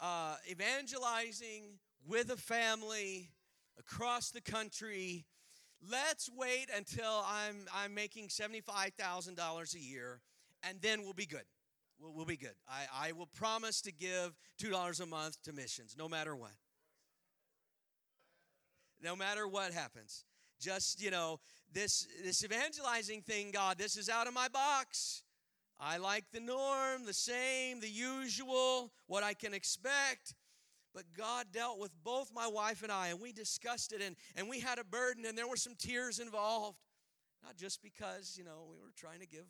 Uh, 0.00 0.36
evangelizing 0.50 1.78
with 2.06 2.30
a 2.30 2.36
family 2.36 3.30
across 3.78 4.30
the 4.30 4.40
country 4.40 5.26
let's 5.90 6.30
wait 6.36 6.68
until 6.74 7.24
I'm, 7.26 7.66
I'm 7.74 7.94
making 7.94 8.28
$75,000 8.28 9.74
a 9.74 9.78
year 9.78 10.20
and 10.62 10.80
then 10.80 11.02
we'll 11.02 11.12
be 11.12 11.26
good. 11.26 11.44
We'll, 12.00 12.12
we'll 12.12 12.26
be 12.26 12.36
good. 12.36 12.54
I, 12.68 13.08
I 13.08 13.12
will 13.12 13.26
promise 13.26 13.80
to 13.82 13.92
give 13.92 14.32
$2 14.60 15.00
a 15.00 15.06
month 15.06 15.42
to 15.44 15.52
missions, 15.52 15.96
no 15.98 16.08
matter 16.08 16.34
what. 16.34 16.52
No 19.02 19.14
matter 19.14 19.46
what 19.46 19.72
happens. 19.72 20.24
Just, 20.60 21.02
you 21.02 21.10
know, 21.10 21.40
this, 21.72 22.06
this 22.24 22.42
evangelizing 22.42 23.22
thing, 23.22 23.50
God, 23.50 23.76
this 23.78 23.96
is 23.96 24.08
out 24.08 24.26
of 24.26 24.34
my 24.34 24.48
box. 24.48 25.22
I 25.78 25.98
like 25.98 26.24
the 26.32 26.40
norm, 26.40 27.04
the 27.04 27.12
same, 27.12 27.80
the 27.80 27.88
usual, 27.88 28.90
what 29.06 29.22
I 29.22 29.34
can 29.34 29.52
expect. 29.52 30.34
But 30.96 31.12
God 31.14 31.48
dealt 31.52 31.78
with 31.78 31.92
both 32.02 32.32
my 32.34 32.46
wife 32.46 32.82
and 32.82 32.90
I, 32.90 33.08
and 33.08 33.20
we 33.20 33.30
discussed 33.30 33.92
it, 33.92 34.00
and, 34.00 34.16
and 34.34 34.48
we 34.48 34.60
had 34.60 34.78
a 34.78 34.84
burden, 34.84 35.26
and 35.26 35.36
there 35.36 35.46
were 35.46 35.58
some 35.58 35.74
tears 35.78 36.20
involved. 36.20 36.78
Not 37.44 37.54
just 37.58 37.82
because, 37.82 38.34
you 38.38 38.44
know, 38.44 38.64
we 38.66 38.76
were 38.78 38.94
trying 38.96 39.20
to 39.20 39.26
give, 39.26 39.44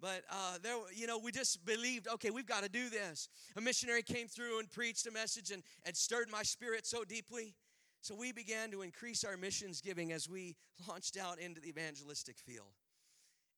but 0.00 0.24
uh, 0.28 0.58
there, 0.64 0.74
you 0.92 1.06
know, 1.06 1.16
we 1.16 1.30
just 1.30 1.64
believed, 1.64 2.08
okay, 2.08 2.30
we've 2.30 2.44
got 2.44 2.64
to 2.64 2.68
do 2.68 2.90
this. 2.90 3.28
A 3.56 3.60
missionary 3.60 4.02
came 4.02 4.26
through 4.26 4.58
and 4.58 4.68
preached 4.68 5.06
a 5.06 5.12
message 5.12 5.52
and, 5.52 5.62
and 5.86 5.96
stirred 5.96 6.28
my 6.28 6.42
spirit 6.42 6.88
so 6.88 7.04
deeply. 7.04 7.54
So 8.00 8.16
we 8.16 8.32
began 8.32 8.72
to 8.72 8.82
increase 8.82 9.22
our 9.22 9.36
missions 9.36 9.80
giving 9.80 10.10
as 10.10 10.28
we 10.28 10.56
launched 10.88 11.16
out 11.16 11.38
into 11.38 11.60
the 11.60 11.68
evangelistic 11.68 12.36
field. 12.36 12.74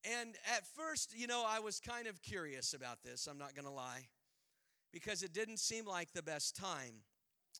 And 0.05 0.37
at 0.55 0.67
first, 0.67 1.17
you 1.17 1.27
know, 1.27 1.47
I 1.49 1.61
was 1.61 1.81
kind 1.81 2.09
of 2.09 2.21
curious 2.21 2.75
about 2.75 3.03
this, 3.03 3.27
I'm 3.27 3.39
not 3.39 3.55
going 3.55 3.67
to 3.67 3.73
lie 3.73 4.05
because 4.93 5.23
it 5.23 5.33
didn't 5.33 5.59
seem 5.59 5.87
like 5.87 6.13
the 6.13 6.23
best 6.23 6.57
time. 6.57 7.03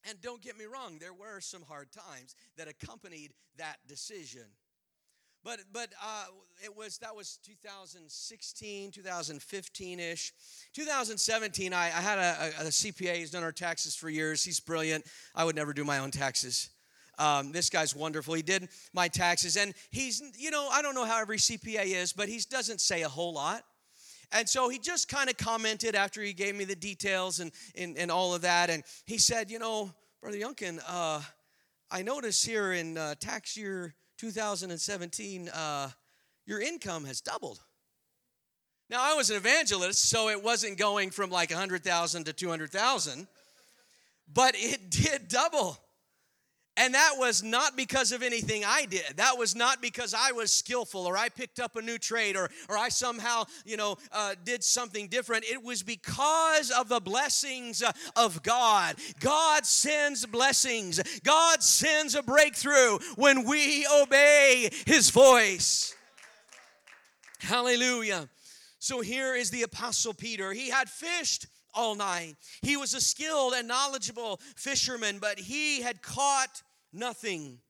And 0.09 0.21
don't 0.21 0.43
get 0.43 0.59
me 0.59 0.67
wrong, 0.67 0.99
there 1.01 1.15
were 1.15 1.41
some 1.41 1.63
hard 1.63 1.89
times 1.91 2.35
that 2.57 2.69
accompanied 2.69 3.33
that 3.57 3.77
decision. 3.89 4.47
but 5.45 5.61
but 5.73 5.89
uh, 6.03 6.27
it 6.65 6.77
was 6.77 6.99
that 6.99 7.15
was 7.15 7.39
2016 7.45 8.91
2015ish 8.93 10.33
2017 10.73 11.73
i, 11.73 11.85
I 11.87 11.89
had 11.89 12.19
a, 12.19 12.37
a, 12.61 12.67
a 12.67 12.71
cpa 12.71 13.15
he's 13.15 13.31
done 13.31 13.43
our 13.43 13.53
taxes 13.53 13.95
for 13.95 14.09
years. 14.11 14.45
He's 14.45 14.61
brilliant. 14.61 15.05
I 15.35 15.45
would 15.45 15.57
never 15.57 15.73
do 15.73 15.85
my 15.85 15.99
own 15.99 16.11
taxes. 16.11 16.71
Um, 17.19 17.53
this 17.53 17.71
guy's 17.71 17.95
wonderful. 17.97 18.35
He 18.35 18.43
did 18.43 18.69
my 18.93 19.09
taxes. 19.09 19.57
And 19.57 19.75
he's 19.91 20.23
you 20.37 20.51
know 20.51 20.69
i 20.71 20.83
don't 20.83 20.95
know 20.95 21.05
how 21.05 21.21
every 21.21 21.39
cpa 21.39 21.85
is 21.85 22.13
but 22.13 22.29
he 22.29 22.41
doesn't 22.51 22.81
say 22.81 23.03
a 23.03 23.09
whole 23.09 23.33
lot 23.33 23.63
and 24.37 24.49
so 24.49 24.69
he 24.69 24.79
just 24.79 25.09
kind 25.09 25.29
of 25.29 25.37
commented 25.37 25.95
after 25.95 26.23
he 26.23 26.33
gave 26.33 26.55
me 26.55 26.65
the 26.65 26.77
details 26.77 27.41
and, 27.41 27.53
and, 27.75 27.97
and 27.97 28.11
all 28.11 28.35
of 28.35 28.43
that 28.43 28.71
and 28.71 28.83
he 29.07 29.19
said 29.19 29.51
you 29.51 29.59
know 29.59 29.91
brother 30.21 30.39
yunkin 30.39 30.81
uh, 30.89 31.21
i 31.91 32.03
notice 32.03 32.45
here 32.45 32.73
in 32.73 32.97
uh, 32.97 33.15
tax 33.21 33.57
year 33.57 33.95
2017, 34.19 35.49
uh, 35.49 35.91
your 36.47 36.61
income 36.61 37.05
has 37.05 37.21
doubled. 37.21 37.61
Now, 38.89 38.99
I 39.01 39.15
was 39.15 39.31
an 39.31 39.37
evangelist, 39.37 40.09
so 40.09 40.29
it 40.29 40.43
wasn't 40.43 40.79
going 40.79 41.11
from 41.11 41.31
like 41.31 41.51
100,000 41.51 42.25
to 42.25 42.33
200,000, 42.33 43.27
but 44.33 44.55
it 44.57 44.91
did 44.91 45.29
double. 45.29 45.79
And 46.79 46.93
that 46.95 47.15
was 47.17 47.43
not 47.43 47.75
because 47.75 48.13
of 48.13 48.23
anything 48.23 48.63
I 48.65 48.85
did. 48.85 49.17
That 49.17 49.39
was 49.39 49.57
not 49.57 49.81
because 49.81 50.13
I 50.13 50.33
was 50.33 50.53
skillful 50.53 51.07
or 51.07 51.17
I 51.17 51.31
picked 51.31 51.59
up 51.59 51.75
a 51.77 51.83
new 51.83 51.97
trade 51.97 52.37
or, 52.37 52.51
or 52.69 52.77
I 52.77 52.91
somehow, 52.91 53.45
you 53.65 53.79
know, 53.79 53.97
uh, 54.13 54.35
did 54.45 54.63
something 54.63 55.09
different. 55.09 55.45
It 55.51 55.63
was 55.63 55.83
because 55.83 56.71
of 56.71 56.89
the 56.89 57.01
blessings 57.01 57.83
uh, 57.83 57.93
of 58.15 58.43
God. 58.43 58.97
God 59.21 59.65
sends 59.65 60.27
blessings, 60.27 61.01
God 61.25 61.63
sends 61.63 62.15
a 62.15 62.23
breakthrough 62.23 62.99
when 63.17 63.45
we 63.45 63.87
obey 64.03 64.69
His 64.85 65.09
voice. 65.09 65.95
Hallelujah. 67.39 68.29
So 68.79 69.01
here 69.01 69.35
is 69.35 69.51
the 69.51 69.63
Apostle 69.63 70.15
Peter. 70.15 70.53
He 70.53 70.69
had 70.69 70.89
fished 70.89 71.47
all 71.75 71.95
night. 71.95 72.37
He 72.63 72.77
was 72.77 72.95
a 72.95 73.01
skilled 73.01 73.53
and 73.53 73.69
knowledgeable 73.69 74.41
fisherman, 74.57 75.19
but 75.19 75.39
he 75.39 75.83
had 75.83 76.03
caught 76.03 76.63
nothing. 76.97 77.61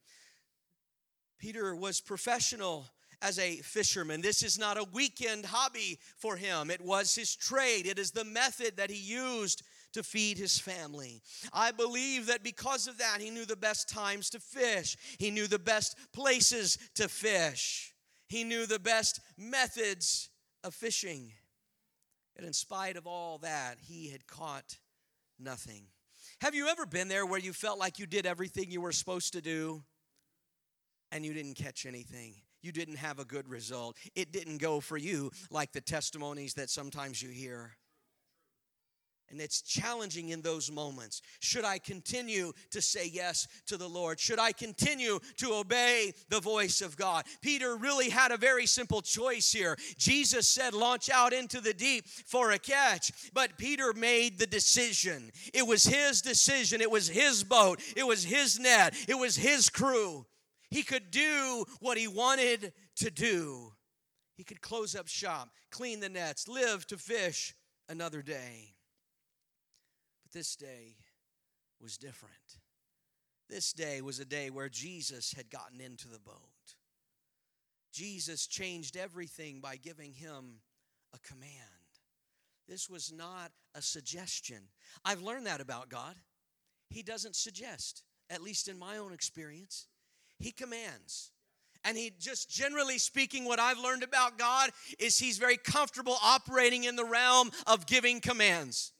Peter 1.38 1.74
was 1.74 2.00
professional 2.00 2.86
as 3.22 3.38
a 3.38 3.56
fisherman. 3.56 4.20
This 4.20 4.42
is 4.42 4.58
not 4.58 4.78
a 4.78 4.86
weekend 4.92 5.46
hobby 5.46 5.98
for 6.16 6.36
him, 6.36 6.70
it 6.70 6.80
was 6.80 7.14
his 7.14 7.34
trade, 7.34 7.86
it 7.86 7.98
is 7.98 8.10
the 8.10 8.24
method 8.24 8.76
that 8.76 8.90
he 8.90 8.96
used 8.96 9.62
to 9.92 10.02
feed 10.02 10.36
his 10.36 10.58
family. 10.58 11.22
I 11.52 11.72
believe 11.72 12.26
that 12.26 12.42
because 12.42 12.86
of 12.86 12.98
that, 12.98 13.20
he 13.20 13.30
knew 13.30 13.46
the 13.46 13.56
best 13.56 13.88
times 13.88 14.30
to 14.30 14.40
fish, 14.40 14.96
he 15.18 15.30
knew 15.30 15.46
the 15.46 15.58
best 15.58 15.96
places 16.12 16.78
to 16.96 17.08
fish, 17.08 17.94
he 18.28 18.44
knew 18.44 18.66
the 18.66 18.78
best 18.78 19.20
methods 19.38 20.28
of 20.62 20.74
fishing. 20.74 21.32
And 22.36 22.46
in 22.46 22.52
spite 22.52 22.96
of 22.96 23.06
all 23.06 23.38
that, 23.38 23.78
he 23.80 24.10
had 24.10 24.26
caught 24.26 24.76
nothing. 25.38 25.84
Have 26.42 26.54
you 26.54 26.68
ever 26.68 26.84
been 26.84 27.08
there 27.08 27.24
where 27.24 27.40
you 27.40 27.52
felt 27.52 27.78
like 27.78 27.98
you 27.98 28.06
did 28.06 28.26
everything 28.26 28.70
you 28.70 28.82
were 28.82 28.92
supposed 28.92 29.32
to 29.32 29.40
do 29.40 29.82
and 31.10 31.24
you 31.24 31.32
didn't 31.32 31.54
catch 31.54 31.86
anything? 31.86 32.34
You 32.62 32.72
didn't 32.72 32.96
have 32.96 33.18
a 33.18 33.24
good 33.24 33.48
result. 33.48 33.96
It 34.14 34.32
didn't 34.32 34.58
go 34.58 34.80
for 34.80 34.98
you 34.98 35.30
like 35.50 35.72
the 35.72 35.80
testimonies 35.80 36.54
that 36.54 36.68
sometimes 36.68 37.22
you 37.22 37.30
hear. 37.30 37.76
And 39.30 39.40
it's 39.40 39.60
challenging 39.60 40.28
in 40.28 40.40
those 40.40 40.70
moments. 40.70 41.20
Should 41.40 41.64
I 41.64 41.78
continue 41.78 42.52
to 42.70 42.80
say 42.80 43.10
yes 43.12 43.48
to 43.66 43.76
the 43.76 43.88
Lord? 43.88 44.20
Should 44.20 44.38
I 44.38 44.52
continue 44.52 45.18
to 45.38 45.54
obey 45.54 46.12
the 46.28 46.40
voice 46.40 46.80
of 46.80 46.96
God? 46.96 47.24
Peter 47.42 47.76
really 47.76 48.08
had 48.08 48.30
a 48.30 48.36
very 48.36 48.66
simple 48.66 49.02
choice 49.02 49.50
here. 49.52 49.76
Jesus 49.98 50.46
said, 50.46 50.74
Launch 50.74 51.10
out 51.10 51.32
into 51.32 51.60
the 51.60 51.74
deep 51.74 52.06
for 52.06 52.52
a 52.52 52.58
catch. 52.58 53.10
But 53.34 53.58
Peter 53.58 53.92
made 53.92 54.38
the 54.38 54.46
decision. 54.46 55.32
It 55.52 55.66
was 55.66 55.84
his 55.84 56.22
decision, 56.22 56.80
it 56.80 56.90
was 56.90 57.08
his 57.08 57.42
boat, 57.42 57.80
it 57.96 58.06
was 58.06 58.24
his 58.24 58.60
net, 58.60 58.94
it 59.08 59.18
was 59.18 59.34
his 59.34 59.68
crew. 59.70 60.24
He 60.70 60.82
could 60.82 61.10
do 61.10 61.64
what 61.80 61.98
he 61.98 62.06
wanted 62.06 62.72
to 62.96 63.10
do. 63.10 63.72
He 64.36 64.44
could 64.44 64.60
close 64.60 64.94
up 64.94 65.08
shop, 65.08 65.50
clean 65.70 66.00
the 66.00 66.08
nets, 66.08 66.46
live 66.46 66.86
to 66.88 66.98
fish 66.98 67.54
another 67.88 68.22
day. 68.22 68.75
This 70.36 70.54
day 70.54 70.96
was 71.80 71.96
different. 71.96 72.58
This 73.48 73.72
day 73.72 74.02
was 74.02 74.20
a 74.20 74.24
day 74.26 74.50
where 74.50 74.68
Jesus 74.68 75.32
had 75.34 75.48
gotten 75.48 75.80
into 75.80 76.08
the 76.08 76.18
boat. 76.18 76.74
Jesus 77.90 78.46
changed 78.46 78.98
everything 78.98 79.60
by 79.62 79.76
giving 79.76 80.12
him 80.12 80.60
a 81.14 81.18
command. 81.26 81.54
This 82.68 82.90
was 82.90 83.10
not 83.10 83.50
a 83.74 83.80
suggestion. 83.80 84.58
I've 85.06 85.22
learned 85.22 85.46
that 85.46 85.62
about 85.62 85.88
God. 85.88 86.16
He 86.90 87.02
doesn't 87.02 87.34
suggest, 87.34 88.02
at 88.28 88.42
least 88.42 88.68
in 88.68 88.78
my 88.78 88.98
own 88.98 89.14
experience. 89.14 89.86
He 90.38 90.52
commands. 90.52 91.30
And 91.82 91.96
he 91.96 92.12
just 92.20 92.50
generally 92.50 92.98
speaking, 92.98 93.46
what 93.46 93.58
I've 93.58 93.78
learned 93.78 94.02
about 94.02 94.36
God 94.36 94.68
is 94.98 95.18
he's 95.18 95.38
very 95.38 95.56
comfortable 95.56 96.18
operating 96.22 96.84
in 96.84 96.94
the 96.94 97.06
realm 97.06 97.52
of 97.66 97.86
giving 97.86 98.20
commands 98.20 98.92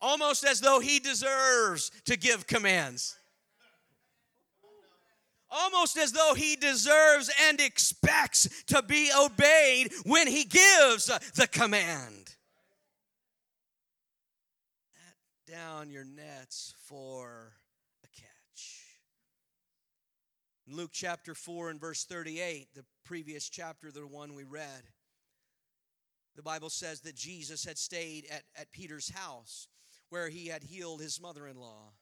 almost 0.00 0.44
as 0.44 0.60
though 0.60 0.80
he 0.80 0.98
deserves 0.98 1.90
to 2.04 2.16
give 2.16 2.46
commands. 2.46 3.16
Almost 5.50 5.96
as 5.96 6.12
though 6.12 6.34
he 6.34 6.56
deserves 6.56 7.30
and 7.48 7.60
expects 7.60 8.64
to 8.66 8.82
be 8.82 9.10
obeyed 9.16 9.92
when 10.04 10.26
he 10.26 10.44
gives 10.44 11.06
the 11.34 11.46
command. 11.46 12.34
Let 15.46 15.56
down 15.56 15.90
your 15.90 16.04
nets 16.04 16.74
for 16.86 17.52
a 18.04 18.08
catch. 18.08 18.82
In 20.66 20.76
Luke 20.76 20.90
chapter 20.92 21.34
4 21.34 21.70
and 21.70 21.80
verse 21.80 22.04
38, 22.04 22.74
the 22.74 22.84
previous 23.04 23.48
chapter, 23.48 23.92
the 23.92 24.00
one 24.00 24.34
we 24.34 24.42
read, 24.42 24.82
the 26.34 26.42
Bible 26.42 26.70
says 26.70 27.00
that 27.02 27.14
Jesus 27.14 27.64
had 27.64 27.78
stayed 27.78 28.26
at, 28.30 28.42
at 28.58 28.72
Peter's 28.72 29.08
house 29.08 29.68
where 30.10 30.28
he 30.28 30.46
had 30.46 30.62
healed 30.62 31.00
his 31.00 31.20
mother 31.20 31.46
in 31.46 31.56
law. 31.56 31.92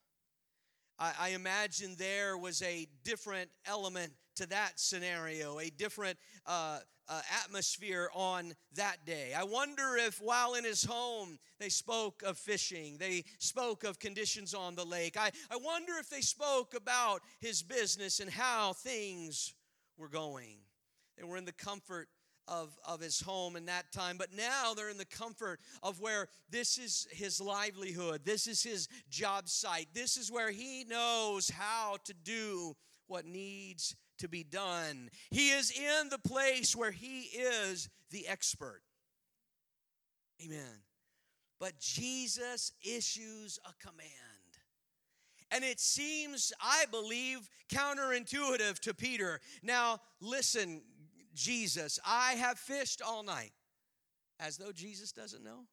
I, 0.99 1.13
I 1.19 1.29
imagine 1.31 1.97
there 1.99 2.37
was 2.37 2.63
a 2.63 2.87
different 3.03 3.51
element 3.67 4.13
to 4.37 4.47
that 4.49 4.79
scenario, 4.79 5.59
a 5.59 5.71
different 5.71 6.19
uh, 6.47 6.81
uh, 7.09 7.21
atmosphere 7.43 8.09
on 8.15 8.55
that 8.75 9.05
day. 9.05 9.33
I 9.37 9.45
wonder 9.45 9.97
if 9.97 10.21
while 10.21 10.55
in 10.55 10.65
his 10.65 10.85
home 10.85 11.39
they 11.59 11.69
spoke 11.69 12.23
of 12.25 12.39
fishing, 12.39 12.97
they 12.99 13.25
spoke 13.39 13.85
of 13.85 13.99
conditions 13.99 14.55
on 14.55 14.75
the 14.75 14.85
lake. 14.85 15.17
I, 15.19 15.31
I 15.51 15.57
wonder 15.57 15.93
if 15.99 16.09
they 16.09 16.21
spoke 16.21 16.75
about 16.75 17.23
his 17.41 17.63
business 17.63 18.21
and 18.21 18.31
how 18.31 18.73
things 18.73 19.55
were 19.97 20.09
going. 20.09 20.59
They 21.17 21.25
were 21.25 21.37
in 21.37 21.45
the 21.45 21.53
comfort 21.53 22.09
of, 22.49 22.77
of 22.87 23.01
his 23.01 23.21
home 23.21 23.57
in 23.57 23.67
that 23.67 23.93
time, 23.93 24.17
but 24.17 24.35
now 24.37 24.75
they're 24.75 24.91
in 24.91 24.99
the 24.99 25.05
comfort 25.05 25.61
of 25.83 26.01
where 26.01 26.29
this 26.51 26.79
is 26.79 27.07
his 27.11 27.41
livelihood, 27.41 28.23
this 28.25 28.47
is 28.47 28.63
his 28.63 28.89
job 29.09 29.49
site, 29.49 29.89
this 29.95 30.17
is 30.17 30.31
where 30.31 30.51
he 30.51 30.85
knows 30.85 31.49
how 31.49 31.97
to 32.05 32.13
do 32.13 32.75
what 33.07 33.27
needs 33.27 33.97
to 34.19 34.29
be 34.29 34.45
done. 34.45 35.11
He 35.31 35.51
is 35.51 35.71
in 35.71 36.09
the 36.09 36.19
place 36.19 36.77
where 36.77 36.91
he 36.91 37.23
is 37.23 37.89
the 38.11 38.27
expert. 38.29 38.83
Amen. 40.45 40.83
But 41.61 41.79
Jesus 41.79 42.73
issues 42.83 43.59
a 43.65 43.73
command. 43.87 44.11
And 45.51 45.63
it 45.63 45.79
seems, 45.79 46.53
I 46.61 46.85
believe, 46.91 47.49
counterintuitive 47.73 48.81
to 48.81 48.95
Peter. 48.95 49.41
Now, 49.63 50.01
listen, 50.21 50.83
Jesus, 51.35 51.99
I 52.07 52.33
have 52.35 52.59
fished 52.59 53.03
all 53.03 53.23
night. 53.23 53.53
As 54.41 54.57
though 54.57 54.73
Jesus 54.73 55.13
doesn't 55.13 55.45
know. 55.45 55.67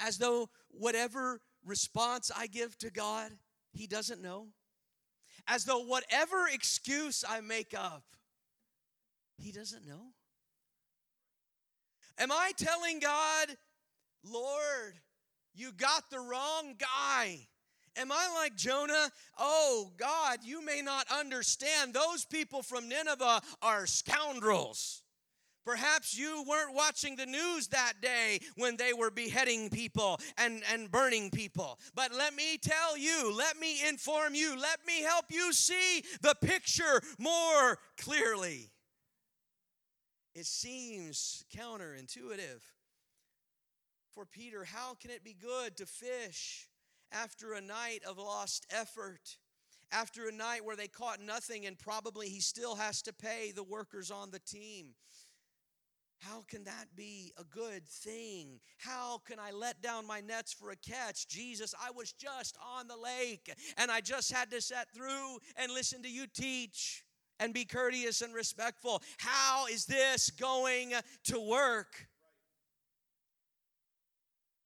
As 0.00 0.18
though 0.18 0.50
whatever 0.68 1.40
response 1.64 2.30
I 2.36 2.46
give 2.46 2.76
to 2.78 2.90
God, 2.90 3.30
He 3.72 3.86
doesn't 3.86 4.22
know. 4.22 4.48
As 5.46 5.64
though 5.64 5.84
whatever 5.84 6.46
excuse 6.52 7.24
I 7.26 7.40
make 7.40 7.72
up, 7.72 8.04
He 9.38 9.52
doesn't 9.52 9.86
know. 9.86 10.12
Am 12.18 12.32
I 12.32 12.52
telling 12.56 12.98
God, 12.98 13.56
Lord, 14.24 15.00
you 15.54 15.72
got 15.72 16.10
the 16.10 16.20
wrong 16.20 16.74
guy? 16.78 17.46
Am 17.96 18.12
I 18.12 18.28
like 18.34 18.56
Jonah? 18.56 19.10
Oh, 19.38 19.90
God, 19.96 20.38
you 20.42 20.64
may 20.64 20.82
not 20.82 21.06
understand. 21.10 21.94
Those 21.94 22.24
people 22.24 22.62
from 22.62 22.88
Nineveh 22.88 23.40
are 23.62 23.86
scoundrels. 23.86 25.02
Perhaps 25.66 26.16
you 26.16 26.44
weren't 26.48 26.74
watching 26.74 27.16
the 27.16 27.26
news 27.26 27.66
that 27.68 27.94
day 28.00 28.38
when 28.54 28.76
they 28.76 28.92
were 28.92 29.10
beheading 29.10 29.68
people 29.68 30.20
and, 30.38 30.62
and 30.72 30.88
burning 30.92 31.28
people. 31.28 31.80
But 31.92 32.14
let 32.14 32.34
me 32.36 32.56
tell 32.56 32.96
you, 32.96 33.34
let 33.36 33.58
me 33.58 33.84
inform 33.88 34.36
you, 34.36 34.56
let 34.56 34.78
me 34.86 35.02
help 35.02 35.24
you 35.28 35.52
see 35.52 36.04
the 36.20 36.36
picture 36.40 37.02
more 37.18 37.78
clearly. 37.98 38.70
It 40.36 40.46
seems 40.46 41.44
counterintuitive 41.52 42.62
for 44.14 44.24
Peter. 44.24 44.62
How 44.64 44.94
can 44.94 45.10
it 45.10 45.24
be 45.24 45.34
good 45.34 45.76
to 45.78 45.86
fish 45.86 46.68
after 47.12 47.52
a 47.52 47.60
night 47.60 48.00
of 48.08 48.18
lost 48.18 48.66
effort? 48.70 49.38
After 49.92 50.28
a 50.28 50.32
night 50.32 50.64
where 50.64 50.76
they 50.76 50.88
caught 50.88 51.20
nothing, 51.20 51.64
and 51.64 51.78
probably 51.78 52.28
he 52.28 52.40
still 52.40 52.74
has 52.74 53.02
to 53.02 53.12
pay 53.12 53.52
the 53.54 53.62
workers 53.62 54.10
on 54.10 54.30
the 54.30 54.40
team. 54.40 54.94
How 56.20 56.44
can 56.48 56.64
that 56.64 56.86
be 56.96 57.32
a 57.38 57.44
good 57.44 57.86
thing? 57.86 58.60
How 58.78 59.18
can 59.26 59.38
I 59.38 59.50
let 59.50 59.82
down 59.82 60.06
my 60.06 60.20
nets 60.20 60.52
for 60.52 60.70
a 60.70 60.76
catch? 60.76 61.28
Jesus, 61.28 61.74
I 61.80 61.90
was 61.90 62.12
just 62.12 62.56
on 62.76 62.88
the 62.88 62.96
lake 62.96 63.52
and 63.76 63.90
I 63.90 64.00
just 64.00 64.32
had 64.32 64.50
to 64.50 64.60
set 64.60 64.92
through 64.94 65.38
and 65.56 65.72
listen 65.72 66.02
to 66.02 66.08
you 66.08 66.26
teach 66.26 67.04
and 67.38 67.52
be 67.52 67.64
courteous 67.64 68.22
and 68.22 68.34
respectful. 68.34 69.02
How 69.18 69.66
is 69.66 69.84
this 69.84 70.30
going 70.30 70.94
to 71.24 71.40
work? 71.40 72.08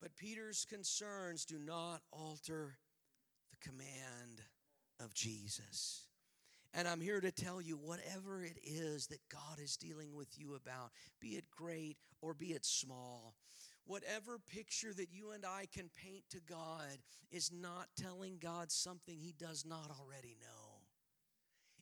But 0.00 0.16
Peter's 0.16 0.64
concerns 0.64 1.44
do 1.44 1.58
not 1.58 2.00
alter 2.10 2.78
the 3.50 3.68
command 3.68 4.42
of 4.98 5.14
Jesus. 5.14 6.06
And 6.72 6.86
I'm 6.86 7.00
here 7.00 7.20
to 7.20 7.32
tell 7.32 7.60
you 7.60 7.76
whatever 7.76 8.44
it 8.44 8.58
is 8.62 9.08
that 9.08 9.28
God 9.30 9.58
is 9.62 9.76
dealing 9.76 10.14
with 10.14 10.28
you 10.38 10.54
about, 10.54 10.92
be 11.20 11.30
it 11.30 11.44
great 11.50 11.96
or 12.22 12.32
be 12.32 12.52
it 12.52 12.64
small, 12.64 13.34
whatever 13.84 14.38
picture 14.38 14.94
that 14.94 15.12
you 15.12 15.32
and 15.32 15.44
I 15.44 15.66
can 15.74 15.90
paint 15.96 16.22
to 16.30 16.40
God 16.48 16.98
is 17.32 17.50
not 17.52 17.88
telling 17.96 18.38
God 18.40 18.70
something 18.70 19.18
He 19.18 19.34
does 19.36 19.64
not 19.66 19.90
already 19.90 20.36
know. 20.40 20.59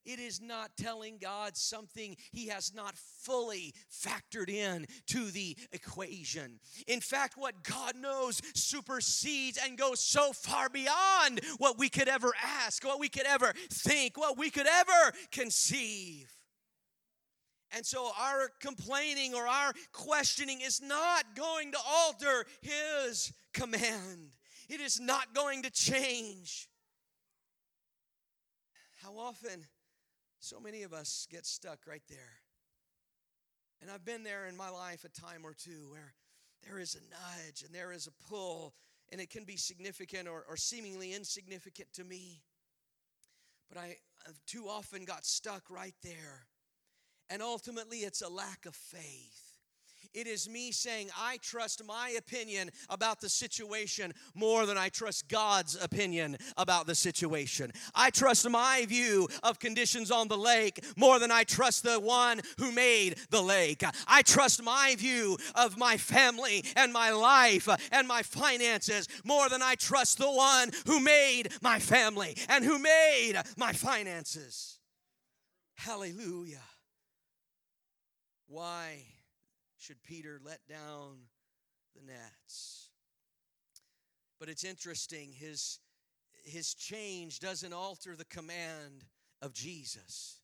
It 0.08 0.20
is 0.20 0.40
not 0.40 0.70
telling 0.78 1.18
God 1.20 1.54
something 1.54 2.16
He 2.32 2.46
has 2.46 2.72
not 2.74 2.96
fully 2.96 3.74
factored 3.92 4.48
in 4.48 4.86
to 5.08 5.30
the 5.30 5.54
equation. 5.70 6.60
In 6.86 7.02
fact, 7.02 7.34
what 7.36 7.62
God 7.62 7.94
knows 7.94 8.40
supersedes 8.54 9.58
and 9.62 9.76
goes 9.76 10.00
so 10.00 10.32
far 10.32 10.70
beyond 10.70 11.42
what 11.58 11.78
we 11.78 11.90
could 11.90 12.08
ever 12.08 12.32
ask, 12.42 12.86
what 12.86 12.98
we 12.98 13.10
could 13.10 13.26
ever 13.26 13.52
think, 13.70 14.16
what 14.16 14.38
we 14.38 14.48
could 14.48 14.66
ever 14.66 15.12
conceive. 15.30 16.32
And 17.76 17.84
so 17.84 18.10
our 18.18 18.48
complaining 18.60 19.34
or 19.34 19.46
our 19.46 19.74
questioning 19.92 20.62
is 20.62 20.80
not 20.80 21.36
going 21.36 21.72
to 21.72 21.78
alter 21.86 22.46
His 22.62 23.30
command, 23.52 24.30
it 24.70 24.80
is 24.80 24.98
not 24.98 25.34
going 25.34 25.64
to 25.64 25.70
change. 25.70 26.66
How 29.02 29.12
often 29.18 29.66
so 30.40 30.60
many 30.60 30.82
of 30.82 30.92
us 30.92 31.26
get 31.30 31.46
stuck 31.46 31.78
right 31.86 32.02
there. 32.08 32.40
And 33.80 33.90
I've 33.90 34.04
been 34.04 34.24
there 34.24 34.46
in 34.46 34.56
my 34.56 34.70
life 34.70 35.04
a 35.04 35.20
time 35.20 35.44
or 35.44 35.54
two 35.54 35.90
where 35.90 36.14
there 36.66 36.78
is 36.78 36.96
a 36.96 37.00
nudge 37.10 37.62
and 37.64 37.74
there 37.74 37.92
is 37.92 38.08
a 38.08 38.28
pull, 38.28 38.74
and 39.12 39.20
it 39.20 39.30
can 39.30 39.44
be 39.44 39.56
significant 39.56 40.28
or, 40.28 40.44
or 40.48 40.56
seemingly 40.56 41.14
insignificant 41.14 41.88
to 41.94 42.04
me. 42.04 42.42
But 43.68 43.78
I 43.78 43.96
I've 44.26 44.40
too 44.46 44.68
often 44.68 45.04
got 45.04 45.24
stuck 45.24 45.70
right 45.70 45.94
there. 46.02 46.46
And 47.30 47.42
ultimately, 47.42 47.98
it's 47.98 48.22
a 48.22 48.28
lack 48.28 48.66
of 48.66 48.74
faith. 48.74 49.47
It 50.14 50.26
is 50.26 50.48
me 50.48 50.72
saying, 50.72 51.10
I 51.18 51.36
trust 51.42 51.84
my 51.84 52.14
opinion 52.16 52.70
about 52.88 53.20
the 53.20 53.28
situation 53.28 54.14
more 54.34 54.64
than 54.64 54.78
I 54.78 54.88
trust 54.88 55.28
God's 55.28 55.76
opinion 55.80 56.38
about 56.56 56.86
the 56.86 56.94
situation. 56.94 57.72
I 57.94 58.10
trust 58.10 58.48
my 58.48 58.86
view 58.88 59.28
of 59.42 59.58
conditions 59.58 60.10
on 60.10 60.28
the 60.28 60.38
lake 60.38 60.82
more 60.96 61.18
than 61.18 61.30
I 61.30 61.44
trust 61.44 61.82
the 61.82 62.00
one 62.00 62.40
who 62.58 62.72
made 62.72 63.16
the 63.30 63.42
lake. 63.42 63.84
I 64.06 64.22
trust 64.22 64.62
my 64.62 64.94
view 64.96 65.36
of 65.54 65.76
my 65.76 65.98
family 65.98 66.64
and 66.74 66.92
my 66.92 67.10
life 67.10 67.68
and 67.92 68.08
my 68.08 68.22
finances 68.22 69.08
more 69.24 69.48
than 69.50 69.62
I 69.62 69.74
trust 69.74 70.18
the 70.18 70.30
one 70.30 70.70
who 70.86 71.00
made 71.00 71.50
my 71.60 71.78
family 71.78 72.36
and 72.48 72.64
who 72.64 72.78
made 72.78 73.34
my 73.58 73.72
finances. 73.74 74.78
Hallelujah. 75.74 76.64
Why? 78.46 79.04
Should 79.78 80.02
Peter 80.02 80.40
let 80.44 80.60
down 80.68 81.18
the 81.94 82.04
nets. 82.06 82.88
But 84.38 84.48
it's 84.48 84.64
interesting, 84.64 85.32
his, 85.32 85.78
his 86.44 86.74
change 86.74 87.40
doesn't 87.40 87.72
alter 87.72 88.14
the 88.16 88.24
command 88.24 89.04
of 89.40 89.52
Jesus. 89.52 90.40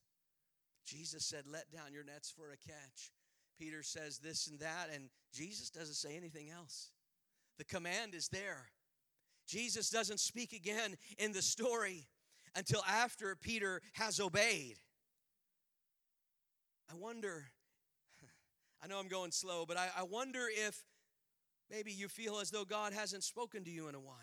Jesus 0.85 1.25
said, 1.25 1.45
Let 1.51 1.71
down 1.73 1.93
your 1.93 2.05
nets 2.05 2.31
for 2.31 2.53
a 2.53 2.57
catch. 2.57 3.13
Peter 3.59 3.83
says 3.83 4.19
this 4.19 4.49
and 4.49 4.59
that, 4.61 4.89
and 4.93 5.11
Jesus 5.33 5.71
doesn't 5.71 5.95
say 5.95 6.17
anything 6.17 6.51
else. 6.51 6.91
The 7.59 7.65
command 7.65 8.15
is 8.15 8.29
there. 8.29 8.67
Jesus 9.47 9.91
doesn't 9.91 10.21
speak 10.21 10.53
again 10.53 10.97
in 11.19 11.33
the 11.33 11.43
story 11.43 12.07
until 12.57 12.83
after 12.89 13.37
Peter 13.37 13.81
has 13.93 14.19
obeyed. 14.19 14.77
I 16.91 16.95
wonder 16.97 17.47
I 18.85 18.87
know 18.87 18.99
I'm 18.99 19.09
going 19.09 19.31
slow, 19.31 19.65
but 19.67 19.79
I, 19.79 19.89
I 19.99 20.03
wonder 20.03 20.41
if 20.53 20.85
maybe 21.71 21.91
you 21.91 22.07
feel 22.07 22.39
as 22.39 22.51
though 22.51 22.67
God 22.67 22.93
hasn't 22.93 23.25
spoken 23.25 23.65
to 23.65 23.71
you 23.71 23.89
in 23.89 23.95
a 23.95 24.01
while. 24.01 24.15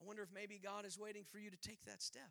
I 0.00 0.06
wonder 0.06 0.22
if 0.22 0.30
maybe 0.34 0.58
God 0.62 0.86
is 0.86 0.98
waiting 0.98 1.24
for 1.30 1.38
you 1.38 1.50
to 1.50 1.56
take 1.58 1.82
that 1.84 2.00
step. 2.00 2.30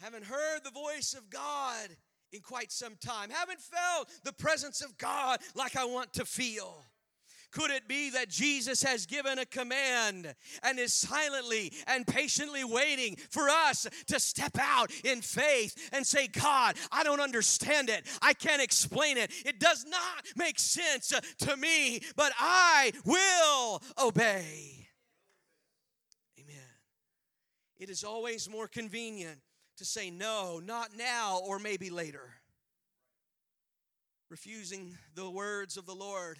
Haven't 0.00 0.24
heard 0.24 0.60
the 0.64 0.70
voice 0.70 1.12
of 1.12 1.28
God 1.28 1.90
in 2.32 2.40
quite 2.40 2.72
some 2.72 2.96
time. 2.96 3.28
Haven't 3.28 3.60
felt 3.60 4.08
the 4.24 4.32
presence 4.32 4.80
of 4.80 4.96
God 4.96 5.40
like 5.54 5.76
I 5.76 5.84
want 5.84 6.14
to 6.14 6.24
feel. 6.24 6.82
Could 7.50 7.70
it 7.70 7.88
be 7.88 8.10
that 8.10 8.28
Jesus 8.28 8.82
has 8.82 9.06
given 9.06 9.38
a 9.38 9.46
command 9.46 10.34
and 10.62 10.78
is 10.78 10.92
silently 10.92 11.72
and 11.86 12.06
patiently 12.06 12.62
waiting 12.62 13.16
for 13.30 13.48
us 13.48 13.86
to 14.08 14.20
step 14.20 14.56
out 14.60 14.90
in 15.04 15.22
faith 15.22 15.90
and 15.92 16.06
say, 16.06 16.26
God, 16.26 16.76
I 16.92 17.02
don't 17.04 17.20
understand 17.20 17.88
it. 17.88 18.06
I 18.20 18.34
can't 18.34 18.60
explain 18.60 19.16
it. 19.16 19.30
It 19.46 19.58
does 19.60 19.86
not 19.86 20.26
make 20.36 20.58
sense 20.58 21.12
to 21.38 21.56
me, 21.56 22.00
but 22.16 22.32
I 22.38 22.92
will 23.06 23.82
obey. 23.98 24.88
Amen. 26.38 26.56
It 27.78 27.88
is 27.88 28.04
always 28.04 28.48
more 28.50 28.68
convenient 28.68 29.38
to 29.78 29.86
say 29.86 30.10
no, 30.10 30.60
not 30.62 30.90
now, 30.96 31.40
or 31.46 31.58
maybe 31.58 31.88
later. 31.88 32.34
Refusing 34.28 34.98
the 35.14 35.30
words 35.30 35.78
of 35.78 35.86
the 35.86 35.94
Lord 35.94 36.36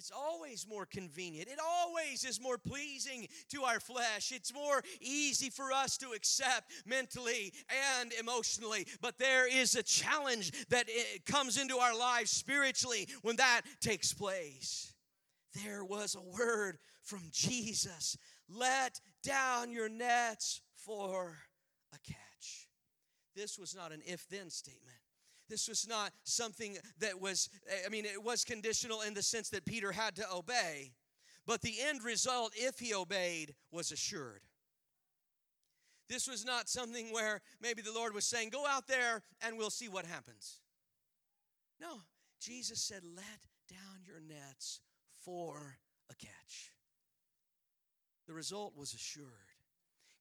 it's 0.00 0.10
always 0.10 0.66
more 0.66 0.86
convenient. 0.86 1.46
It 1.46 1.58
always 1.62 2.24
is 2.24 2.40
more 2.40 2.56
pleasing 2.56 3.28
to 3.50 3.64
our 3.64 3.78
flesh. 3.78 4.32
It's 4.32 4.54
more 4.54 4.82
easy 4.98 5.50
for 5.50 5.72
us 5.72 5.98
to 5.98 6.12
accept 6.16 6.72
mentally 6.86 7.52
and 7.98 8.10
emotionally. 8.18 8.86
But 9.02 9.18
there 9.18 9.46
is 9.46 9.74
a 9.74 9.82
challenge 9.82 10.52
that 10.70 10.88
comes 11.26 11.60
into 11.60 11.76
our 11.76 11.94
lives 11.94 12.30
spiritually 12.30 13.08
when 13.20 13.36
that 13.36 13.60
takes 13.82 14.14
place. 14.14 14.94
There 15.66 15.84
was 15.84 16.14
a 16.14 16.22
word 16.22 16.78
from 17.02 17.20
Jesus 17.30 18.16
let 18.48 19.00
down 19.22 19.70
your 19.70 19.90
nets 19.90 20.62
for 20.76 21.36
a 21.92 21.98
catch. 21.98 22.68
This 23.36 23.58
was 23.58 23.76
not 23.76 23.92
an 23.92 24.00
if 24.06 24.26
then 24.30 24.48
statement. 24.48 24.96
This 25.50 25.68
was 25.68 25.86
not 25.86 26.12
something 26.22 26.78
that 27.00 27.20
was, 27.20 27.48
I 27.84 27.88
mean, 27.88 28.04
it 28.04 28.22
was 28.22 28.44
conditional 28.44 29.02
in 29.02 29.14
the 29.14 29.22
sense 29.22 29.50
that 29.50 29.64
Peter 29.64 29.90
had 29.90 30.14
to 30.16 30.32
obey, 30.32 30.92
but 31.44 31.60
the 31.60 31.74
end 31.82 32.04
result, 32.04 32.52
if 32.54 32.78
he 32.78 32.94
obeyed, 32.94 33.56
was 33.72 33.90
assured. 33.90 34.42
This 36.08 36.28
was 36.28 36.44
not 36.44 36.68
something 36.68 37.12
where 37.12 37.40
maybe 37.60 37.82
the 37.82 37.92
Lord 37.92 38.14
was 38.14 38.24
saying, 38.24 38.50
Go 38.50 38.64
out 38.66 38.86
there 38.86 39.22
and 39.42 39.58
we'll 39.58 39.70
see 39.70 39.88
what 39.88 40.06
happens. 40.06 40.60
No, 41.80 42.02
Jesus 42.40 42.80
said, 42.80 43.02
Let 43.04 43.24
down 43.68 44.02
your 44.06 44.20
nets 44.20 44.80
for 45.18 45.78
a 46.10 46.14
catch. 46.14 46.72
The 48.28 48.34
result 48.34 48.74
was 48.76 48.94
assured. 48.94 49.26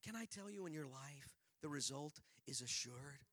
Can 0.04 0.16
I 0.16 0.26
tell 0.26 0.50
you 0.50 0.66
in 0.66 0.74
your 0.74 0.88
life, 0.88 1.38
the 1.62 1.70
result 1.70 2.20
is 2.48 2.62
assured? 2.62 3.26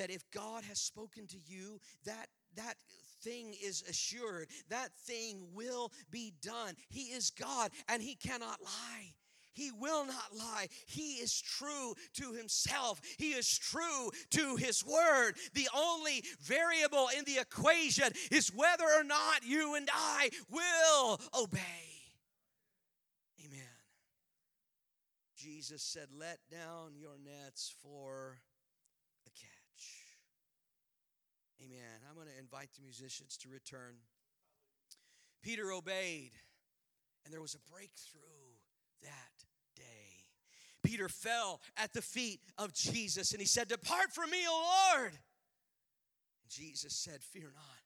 That 0.00 0.10
if 0.10 0.24
God 0.30 0.64
has 0.64 0.80
spoken 0.80 1.26
to 1.26 1.36
you, 1.46 1.78
that 2.06 2.28
that 2.56 2.76
thing 3.22 3.54
is 3.62 3.82
assured. 3.82 4.48
That 4.70 4.88
thing 5.06 5.42
will 5.52 5.92
be 6.10 6.32
done. 6.40 6.74
He 6.88 7.08
is 7.12 7.28
God 7.28 7.70
and 7.86 8.02
he 8.02 8.14
cannot 8.14 8.62
lie. 8.64 9.14
He 9.52 9.70
will 9.70 10.06
not 10.06 10.34
lie. 10.34 10.68
He 10.86 11.16
is 11.16 11.38
true 11.38 11.92
to 12.14 12.32
himself. 12.32 13.02
He 13.18 13.32
is 13.32 13.58
true 13.58 14.10
to 14.30 14.56
his 14.56 14.82
word. 14.86 15.32
The 15.52 15.68
only 15.76 16.24
variable 16.40 17.08
in 17.18 17.26
the 17.26 17.38
equation 17.38 18.08
is 18.30 18.54
whether 18.54 18.84
or 18.84 19.04
not 19.04 19.44
you 19.44 19.74
and 19.74 19.90
I 19.92 20.30
will 20.48 21.20
obey. 21.38 21.60
Amen. 23.44 23.60
Jesus 25.36 25.82
said, 25.82 26.06
Let 26.18 26.38
down 26.50 26.92
your 26.96 27.18
nets 27.22 27.74
for 27.82 28.38
a 29.26 29.30
catch. 29.30 29.59
Amen. 31.62 32.00
I'm 32.08 32.14
going 32.14 32.28
to 32.28 32.38
invite 32.38 32.70
the 32.74 32.82
musicians 32.82 33.36
to 33.38 33.48
return. 33.48 33.96
Peter 35.42 35.72
obeyed, 35.72 36.32
and 37.24 37.32
there 37.32 37.40
was 37.40 37.54
a 37.54 37.72
breakthrough 37.72 38.20
that 39.02 39.44
day. 39.76 40.26
Peter 40.82 41.08
fell 41.08 41.60
at 41.76 41.92
the 41.92 42.02
feet 42.02 42.40
of 42.56 42.72
Jesus 42.72 43.32
and 43.32 43.40
he 43.40 43.46
said, 43.46 43.68
Depart 43.68 44.12
from 44.12 44.30
me, 44.30 44.38
O 44.48 44.94
Lord. 44.94 45.12
And 45.12 46.50
Jesus 46.50 46.94
said, 46.94 47.22
Fear 47.22 47.52
not. 47.54 47.79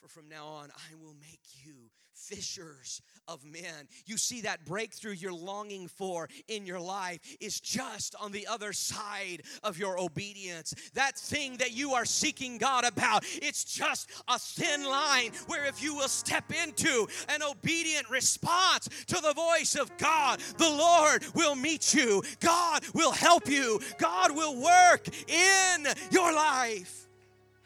For 0.00 0.08
from 0.08 0.28
now 0.30 0.46
on, 0.46 0.70
I 0.70 0.94
will 0.94 1.14
make 1.20 1.40
you 1.62 1.74
fishers 2.14 3.02
of 3.28 3.44
men. 3.44 3.88
You 4.06 4.16
see, 4.16 4.42
that 4.42 4.64
breakthrough 4.64 5.12
you're 5.12 5.32
longing 5.32 5.88
for 5.88 6.28
in 6.48 6.64
your 6.66 6.80
life 6.80 7.20
is 7.40 7.60
just 7.60 8.14
on 8.20 8.32
the 8.32 8.46
other 8.46 8.72
side 8.72 9.42
of 9.62 9.78
your 9.78 10.00
obedience. 10.00 10.74
That 10.94 11.18
thing 11.18 11.58
that 11.58 11.72
you 11.72 11.92
are 11.92 12.04
seeking 12.04 12.58
God 12.58 12.84
about, 12.84 13.24
it's 13.26 13.64
just 13.64 14.10
a 14.28 14.38
thin 14.38 14.84
line 14.84 15.32
where 15.46 15.66
if 15.66 15.82
you 15.82 15.94
will 15.94 16.08
step 16.08 16.50
into 16.64 17.06
an 17.28 17.42
obedient 17.42 18.08
response 18.08 18.88
to 19.08 19.20
the 19.20 19.34
voice 19.34 19.74
of 19.74 19.96
God, 19.98 20.40
the 20.56 20.70
Lord 20.70 21.24
will 21.34 21.54
meet 21.54 21.92
you, 21.92 22.22
God 22.40 22.84
will 22.94 23.12
help 23.12 23.48
you, 23.48 23.80
God 23.98 24.34
will 24.34 24.60
work 24.60 25.08
in 25.28 25.86
your 26.10 26.32
life. 26.32 27.06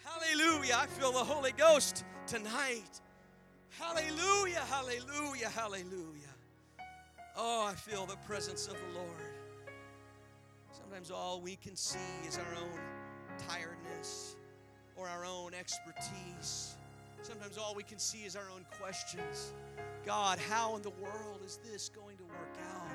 Hallelujah. 0.05 0.79
I 0.81 0.87
feel 0.87 1.13
the 1.13 1.19
Holy 1.19 1.53
Ghost 1.53 2.05
tonight. 2.27 3.01
Hallelujah, 3.79 4.63
hallelujah, 4.71 5.49
hallelujah. 5.49 6.35
Oh, 7.37 7.67
I 7.67 7.75
feel 7.75 8.07
the 8.07 8.17
presence 8.27 8.67
of 8.69 8.75
the 8.75 8.99
Lord. 8.99 9.35
Sometimes 10.73 11.11
all 11.11 11.41
we 11.41 11.57
can 11.57 11.75
see 11.75 11.99
is 12.27 12.39
our 12.39 12.55
own 12.63 12.81
tiredness 13.49 14.37
or 14.97 15.09
our 15.09 15.25
own 15.25 15.53
expertise. 15.55 16.77
Sometimes 17.23 17.59
all 17.59 17.75
we 17.75 17.83
can 17.83 17.99
see 17.99 18.25
is 18.25 18.37
our 18.37 18.51
own 18.55 18.65
questions. 18.81 19.53
God, 20.07 20.39
how 20.39 20.77
in 20.77 20.83
the 20.83 20.91
world 20.91 21.41
is 21.45 21.59
this 21.65 21.89
going 21.89 22.17
to 22.19 22.25
work 22.25 22.57
out? 22.73 22.87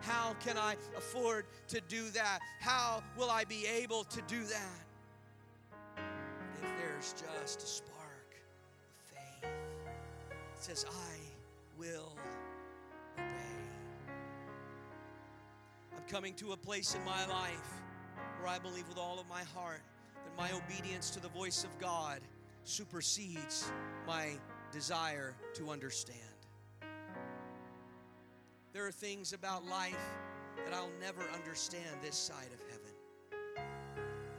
How 0.00 0.34
can 0.44 0.56
I 0.56 0.76
afford 0.96 1.46
to 1.68 1.80
do 1.82 2.08
that? 2.10 2.40
How 2.60 3.02
will 3.16 3.30
I 3.30 3.44
be 3.44 3.66
able 3.66 4.04
to 4.04 4.22
do 4.22 4.42
that? 4.44 4.86
If 6.62 6.68
there's 6.78 7.12
just 7.12 7.62
a 7.62 7.66
spark, 7.66 7.95
says, 10.58 10.84
I 10.88 11.78
will 11.78 12.12
obey. 13.14 13.24
I'm 15.96 16.04
coming 16.08 16.34
to 16.34 16.52
a 16.52 16.56
place 16.56 16.94
in 16.94 17.04
my 17.04 17.26
life 17.26 17.72
where 18.40 18.48
I 18.48 18.58
believe 18.58 18.88
with 18.88 18.98
all 18.98 19.18
of 19.20 19.28
my 19.28 19.42
heart 19.54 19.82
that 20.14 20.36
my 20.36 20.50
obedience 20.56 21.10
to 21.10 21.20
the 21.20 21.28
voice 21.28 21.64
of 21.64 21.78
God 21.78 22.20
supersedes 22.64 23.70
my 24.06 24.30
desire 24.72 25.34
to 25.54 25.70
understand. 25.70 26.18
There 28.72 28.86
are 28.86 28.92
things 28.92 29.32
about 29.32 29.64
life 29.66 29.96
that 30.64 30.74
I'll 30.74 30.90
never 31.00 31.22
understand 31.34 31.84
this 32.02 32.16
side 32.16 32.50
of 32.52 32.60
heaven. 32.70 33.66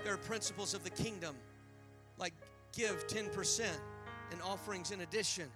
There 0.03 0.13
are 0.13 0.17
principles 0.17 0.73
of 0.73 0.83
the 0.83 0.89
kingdom, 0.89 1.35
like 2.17 2.33
give 2.71 3.07
10% 3.07 3.65
and 4.31 4.41
offerings 4.41 4.91
in 4.91 5.01
addition 5.01 5.49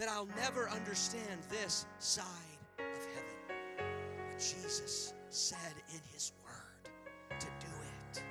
that 0.00 0.08
I'll 0.08 0.28
never 0.34 0.66
understand 0.70 1.42
this 1.50 1.84
side 1.98 2.24
of 2.78 3.06
heaven. 3.14 3.60
But 4.30 4.38
Jesus 4.38 5.12
said 5.28 5.74
in 5.92 6.00
His 6.10 6.32
Word 6.42 7.38
to 7.38 7.46
do 7.46 7.66
it. 8.14 8.22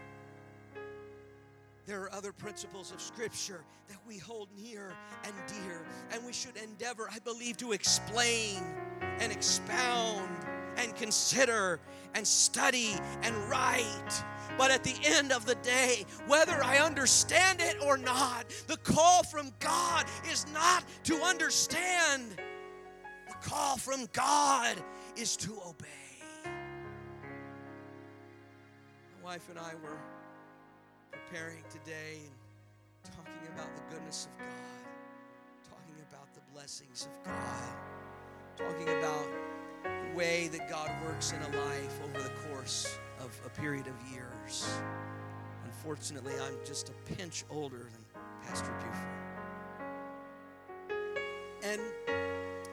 There 1.85 2.01
are 2.01 2.11
other 2.11 2.31
principles 2.31 2.91
of 2.91 2.99
Scripture 2.99 3.63
that 3.87 3.99
we 4.07 4.17
hold 4.17 4.47
near 4.57 4.93
and 5.23 5.33
dear, 5.47 5.85
and 6.11 6.25
we 6.25 6.33
should 6.33 6.57
endeavor, 6.57 7.07
I 7.13 7.19
believe, 7.19 7.57
to 7.57 7.73
explain 7.73 8.63
and 9.19 9.31
expound 9.31 10.27
and 10.79 10.95
consider 10.95 11.79
and 12.15 12.25
study 12.25 12.95
and 13.21 13.35
write 13.49 14.23
but 14.59 14.71
at 14.71 14.83
the 14.83 14.95
end 15.05 15.31
of 15.31 15.45
the 15.45 15.55
day, 15.55 16.05
whether 16.27 16.61
I 16.61 16.79
understand 16.79 17.61
it 17.61 17.77
or 17.81 17.97
not, 17.97 18.45
the 18.67 18.75
call 18.75 19.23
from 19.23 19.53
God 19.59 20.05
is 20.29 20.45
not 20.53 20.83
to 21.05 21.15
understand. 21.21 22.23
The 23.29 23.35
call 23.49 23.77
from 23.77 24.05
God 24.11 24.75
is 25.15 25.37
to 25.37 25.53
obey. 25.65 25.87
My 29.23 29.29
wife 29.29 29.47
and 29.49 29.57
I 29.57 29.75
were 29.81 29.97
preparing 31.09 31.63
today 31.69 32.19
and 32.25 33.15
talking 33.15 33.53
about 33.55 33.73
the 33.77 33.95
goodness 33.95 34.27
of 34.27 34.39
God, 34.39 35.69
talking 35.69 36.03
about 36.09 36.33
the 36.33 36.41
blessings 36.51 37.07
of 37.07 37.31
God, 37.31 37.77
talking 38.57 38.89
about 38.89 39.25
way 40.15 40.47
that 40.49 40.69
God 40.69 40.91
works 41.05 41.33
in 41.33 41.41
a 41.41 41.57
life 41.57 41.99
over 42.03 42.21
the 42.23 42.29
course 42.49 42.97
of 43.19 43.39
a 43.45 43.49
period 43.61 43.87
of 43.87 44.11
years. 44.11 44.67
Unfortunately, 45.65 46.33
I'm 46.41 46.55
just 46.65 46.89
a 46.89 47.13
pinch 47.13 47.45
older 47.49 47.77
than 47.77 48.21
Pastor 48.45 48.71
Buford. 48.79 49.07
And 51.63 51.81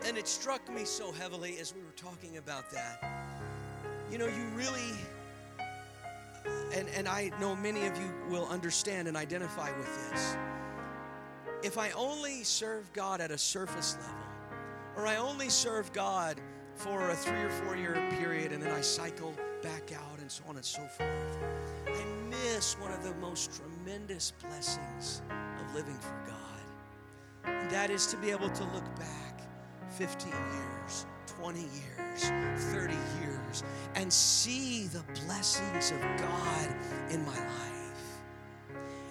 and 0.07 0.16
it 0.16 0.29
struck 0.29 0.72
me 0.72 0.85
so 0.85 1.11
heavily 1.12 1.59
as 1.59 1.75
we 1.75 1.83
were 1.83 1.96
talking 1.96 2.37
about 2.37 2.70
that. 2.70 3.03
You 4.11 4.18
know, 4.18 4.27
you 4.27 4.44
really 4.55 4.92
and, 6.75 6.88
and 6.90 7.09
I 7.09 7.31
know 7.40 7.57
many 7.57 7.87
of 7.87 7.96
you 7.99 8.12
will 8.29 8.46
understand 8.46 9.09
and 9.09 9.16
identify 9.16 9.77
with 9.77 10.11
this. 10.11 10.37
If 11.62 11.79
I 11.79 11.90
only 11.92 12.44
serve 12.44 12.92
God 12.92 13.20
at 13.20 13.31
a 13.31 13.38
surface 13.38 13.96
level, 14.01 14.27
or 14.96 15.07
I 15.07 15.16
only 15.16 15.49
serve 15.49 15.92
God 15.92 16.40
for 16.76 17.10
a 17.10 17.14
three 17.14 17.40
or 17.40 17.48
four 17.48 17.76
year 17.76 17.94
period 18.18 18.52
and 18.52 18.62
then 18.62 18.70
I 18.70 18.82
cycle 18.82 19.34
back 19.62 19.92
out 19.92 20.18
and 20.20 20.30
so 20.30 20.44
on 20.48 20.56
and 20.56 20.64
so 20.64 20.82
forth. 20.82 21.38
I 21.86 22.04
miss 22.28 22.78
one 22.78 22.92
of 22.92 23.02
the 23.02 23.14
most 23.14 23.50
tremendous 23.56 24.32
blessings 24.42 25.22
of 25.30 25.74
living 25.74 25.96
for 25.98 26.14
God. 26.26 27.52
And 27.54 27.70
that 27.70 27.90
is 27.90 28.06
to 28.08 28.16
be 28.18 28.30
able 28.30 28.50
to 28.50 28.64
look 28.64 28.84
back 28.96 29.40
15 29.90 30.30
years, 30.30 31.06
20 31.26 31.60
years, 31.60 32.30
30 32.72 32.94
years, 33.20 33.64
and 33.94 34.12
see 34.12 34.86
the 34.88 35.02
blessings 35.24 35.90
of 35.92 36.00
God 36.18 36.76
in 37.10 37.24
my 37.24 37.38
life. 37.38 37.72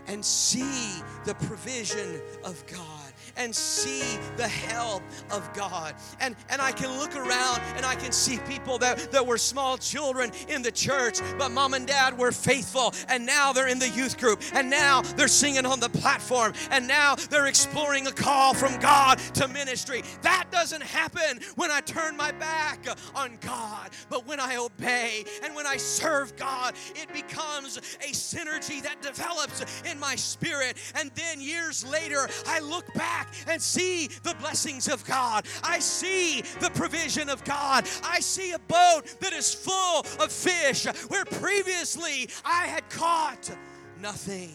And 0.07 0.23
see 0.23 1.01
the 1.25 1.33
provision 1.33 2.21
of 2.43 2.63
God 2.67 3.04
and 3.37 3.55
see 3.55 4.17
the 4.37 4.47
help 4.47 5.03
of 5.31 5.51
God. 5.53 5.95
And, 6.19 6.35
and 6.49 6.61
I 6.61 6.71
can 6.71 6.97
look 6.99 7.15
around 7.15 7.61
and 7.75 7.85
I 7.85 7.95
can 7.95 8.11
see 8.11 8.39
people 8.47 8.77
that, 8.79 9.11
that 9.11 9.25
were 9.25 9.37
small 9.37 9.77
children 9.77 10.31
in 10.47 10.61
the 10.61 10.71
church, 10.71 11.19
but 11.37 11.49
mom 11.49 11.73
and 11.73 11.87
dad 11.87 12.17
were 12.17 12.31
faithful, 12.31 12.93
and 13.09 13.25
now 13.25 13.53
they're 13.53 13.67
in 13.67 13.79
the 13.79 13.89
youth 13.89 14.17
group, 14.17 14.41
and 14.53 14.69
now 14.69 15.01
they're 15.01 15.27
singing 15.27 15.65
on 15.65 15.79
the 15.79 15.89
platform, 15.89 16.53
and 16.71 16.87
now 16.87 17.15
they're 17.15 17.47
exploring 17.47 18.07
a 18.07 18.11
call 18.11 18.53
from 18.53 18.77
God 18.79 19.19
to 19.35 19.47
ministry. 19.47 20.03
That 20.21 20.45
doesn't 20.51 20.83
happen 20.83 21.39
when 21.55 21.71
I 21.71 21.81
turn 21.81 22.15
my 22.17 22.31
back 22.31 22.85
on 23.15 23.37
God, 23.41 23.91
but 24.09 24.25
when 24.27 24.39
I 24.39 24.57
obey 24.57 25.25
and 25.43 25.55
when 25.55 25.65
I 25.65 25.77
serve 25.77 26.35
God, 26.35 26.75
it 26.95 27.11
becomes 27.13 27.77
a 27.77 28.11
synergy 28.11 28.81
that 28.83 29.01
develops 29.01 29.65
in 29.89 29.99
my 29.99 30.15
spirit. 30.15 30.77
And 30.95 31.11
then 31.15 31.41
years 31.41 31.85
later, 31.85 32.27
I 32.47 32.59
look 32.59 32.93
back 32.93 33.24
back 33.25 33.47
and 33.47 33.61
see 33.61 34.07
the 34.23 34.35
blessings 34.39 34.87
of 34.87 35.05
God. 35.05 35.45
I 35.63 35.79
see 35.79 36.41
the 36.59 36.69
provision 36.71 37.29
of 37.29 37.43
God. 37.43 37.87
I 38.03 38.19
see 38.19 38.51
a 38.51 38.59
boat 38.59 39.03
that 39.19 39.33
is 39.33 39.53
full 39.53 39.99
of 40.19 40.31
fish 40.31 40.85
where 41.07 41.25
previously 41.25 42.29
I 42.43 42.67
had 42.67 42.89
caught 42.89 43.55
nothing. 43.99 44.53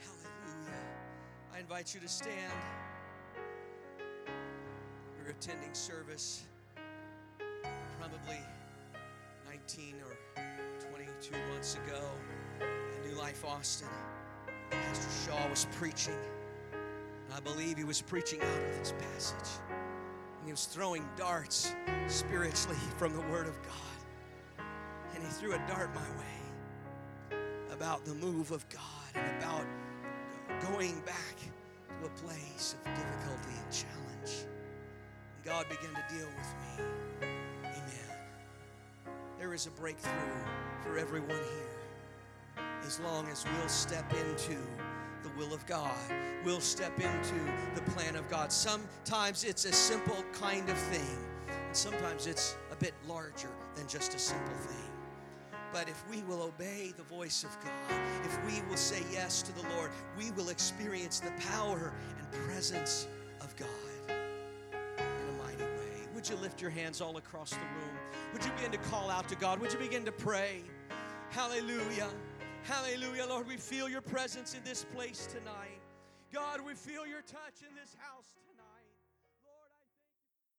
Hallelujah. 0.00 0.82
I 1.54 1.60
invite 1.60 1.94
you 1.94 2.00
to 2.00 2.08
stand. 2.08 2.52
We're 5.22 5.30
attending 5.30 5.74
service 5.74 6.44
probably 7.98 8.40
19 9.48 9.94
or 10.04 10.42
22 10.90 11.32
months 11.52 11.74
ago 11.74 12.00
at 12.60 13.06
New 13.06 13.18
Life 13.18 13.44
Austin. 13.44 13.88
Pastor 14.70 15.30
Shaw 15.30 15.48
was 15.48 15.66
preaching. 15.72 16.18
I 17.34 17.40
believe 17.40 17.76
he 17.76 17.84
was 17.84 18.00
preaching 18.00 18.40
out 18.40 18.62
of 18.62 18.78
this 18.78 18.92
passage. 18.98 19.60
And 20.38 20.46
he 20.46 20.52
was 20.52 20.66
throwing 20.66 21.08
darts 21.16 21.74
spiritually 22.08 22.78
from 22.96 23.12
the 23.14 23.20
Word 23.22 23.46
of 23.46 23.60
God. 23.62 24.66
And 25.14 25.22
he 25.22 25.28
threw 25.30 25.54
a 25.54 25.58
dart 25.68 25.90
my 25.94 26.00
way 26.18 27.38
about 27.70 28.04
the 28.04 28.14
move 28.14 28.50
of 28.50 28.66
God 28.68 28.82
and 29.14 29.42
about 29.42 29.64
going 30.70 31.00
back 31.00 31.36
to 32.00 32.06
a 32.06 32.10
place 32.10 32.74
of 32.74 32.94
difficulty 32.94 33.54
and 33.62 33.72
challenge. 33.72 34.46
And 35.34 35.44
God 35.44 35.66
began 35.68 35.94
to 35.94 36.14
deal 36.14 36.26
with 36.26 36.80
me. 36.80 36.84
Amen. 37.62 39.12
There 39.38 39.52
is 39.52 39.66
a 39.66 39.70
breakthrough 39.70 40.12
for 40.82 40.98
everyone 40.98 41.30
here 41.30 41.76
as 42.86 43.00
long 43.00 43.26
as 43.28 43.44
we'll 43.44 43.68
step 43.68 44.10
into 44.12 44.56
will 45.36 45.52
of 45.52 45.64
God. 45.66 45.94
We'll 46.44 46.60
step 46.60 46.98
into 46.98 47.34
the 47.74 47.82
plan 47.92 48.16
of 48.16 48.28
God. 48.28 48.50
Sometimes 48.52 49.44
it's 49.44 49.64
a 49.64 49.72
simple 49.72 50.24
kind 50.32 50.68
of 50.68 50.76
thing, 50.76 51.18
and 51.48 51.76
sometimes 51.76 52.26
it's 52.26 52.56
a 52.72 52.76
bit 52.76 52.94
larger 53.06 53.50
than 53.74 53.86
just 53.86 54.14
a 54.14 54.18
simple 54.18 54.54
thing. 54.54 54.90
But 55.72 55.88
if 55.88 56.02
we 56.08 56.22
will 56.22 56.42
obey 56.42 56.92
the 56.96 57.02
voice 57.02 57.44
of 57.44 57.50
God, 57.62 58.00
if 58.24 58.44
we 58.46 58.66
will 58.68 58.76
say 58.76 59.02
yes 59.12 59.42
to 59.42 59.52
the 59.54 59.68
Lord, 59.74 59.90
we 60.16 60.30
will 60.30 60.48
experience 60.48 61.20
the 61.20 61.32
power 61.52 61.92
and 62.18 62.44
presence 62.46 63.06
of 63.40 63.54
God 63.56 63.68
in 64.08 65.34
a 65.34 65.42
mighty 65.42 65.64
way. 65.64 66.08
Would 66.14 66.28
you 66.28 66.36
lift 66.36 66.62
your 66.62 66.70
hands 66.70 67.00
all 67.00 67.16
across 67.18 67.50
the 67.50 67.56
room? 67.56 67.96
Would 68.32 68.44
you 68.44 68.50
begin 68.52 68.70
to 68.72 68.78
call 68.90 69.10
out 69.10 69.28
to 69.28 69.36
God? 69.36 69.60
Would 69.60 69.72
you 69.72 69.78
begin 69.78 70.04
to 70.04 70.12
pray? 70.12 70.62
Hallelujah. 71.30 72.08
Hallelujah, 72.66 73.26
Lord. 73.28 73.46
We 73.46 73.56
feel 73.56 73.88
your 73.88 74.00
presence 74.00 74.54
in 74.54 74.64
this 74.64 74.84
place 74.92 75.28
tonight. 75.28 75.80
God, 76.32 76.60
we 76.66 76.74
feel 76.74 77.06
your 77.06 77.22
touch 77.22 77.62
in 77.62 77.72
this 77.76 77.94
house 78.00 78.26
tonight. 78.34 78.45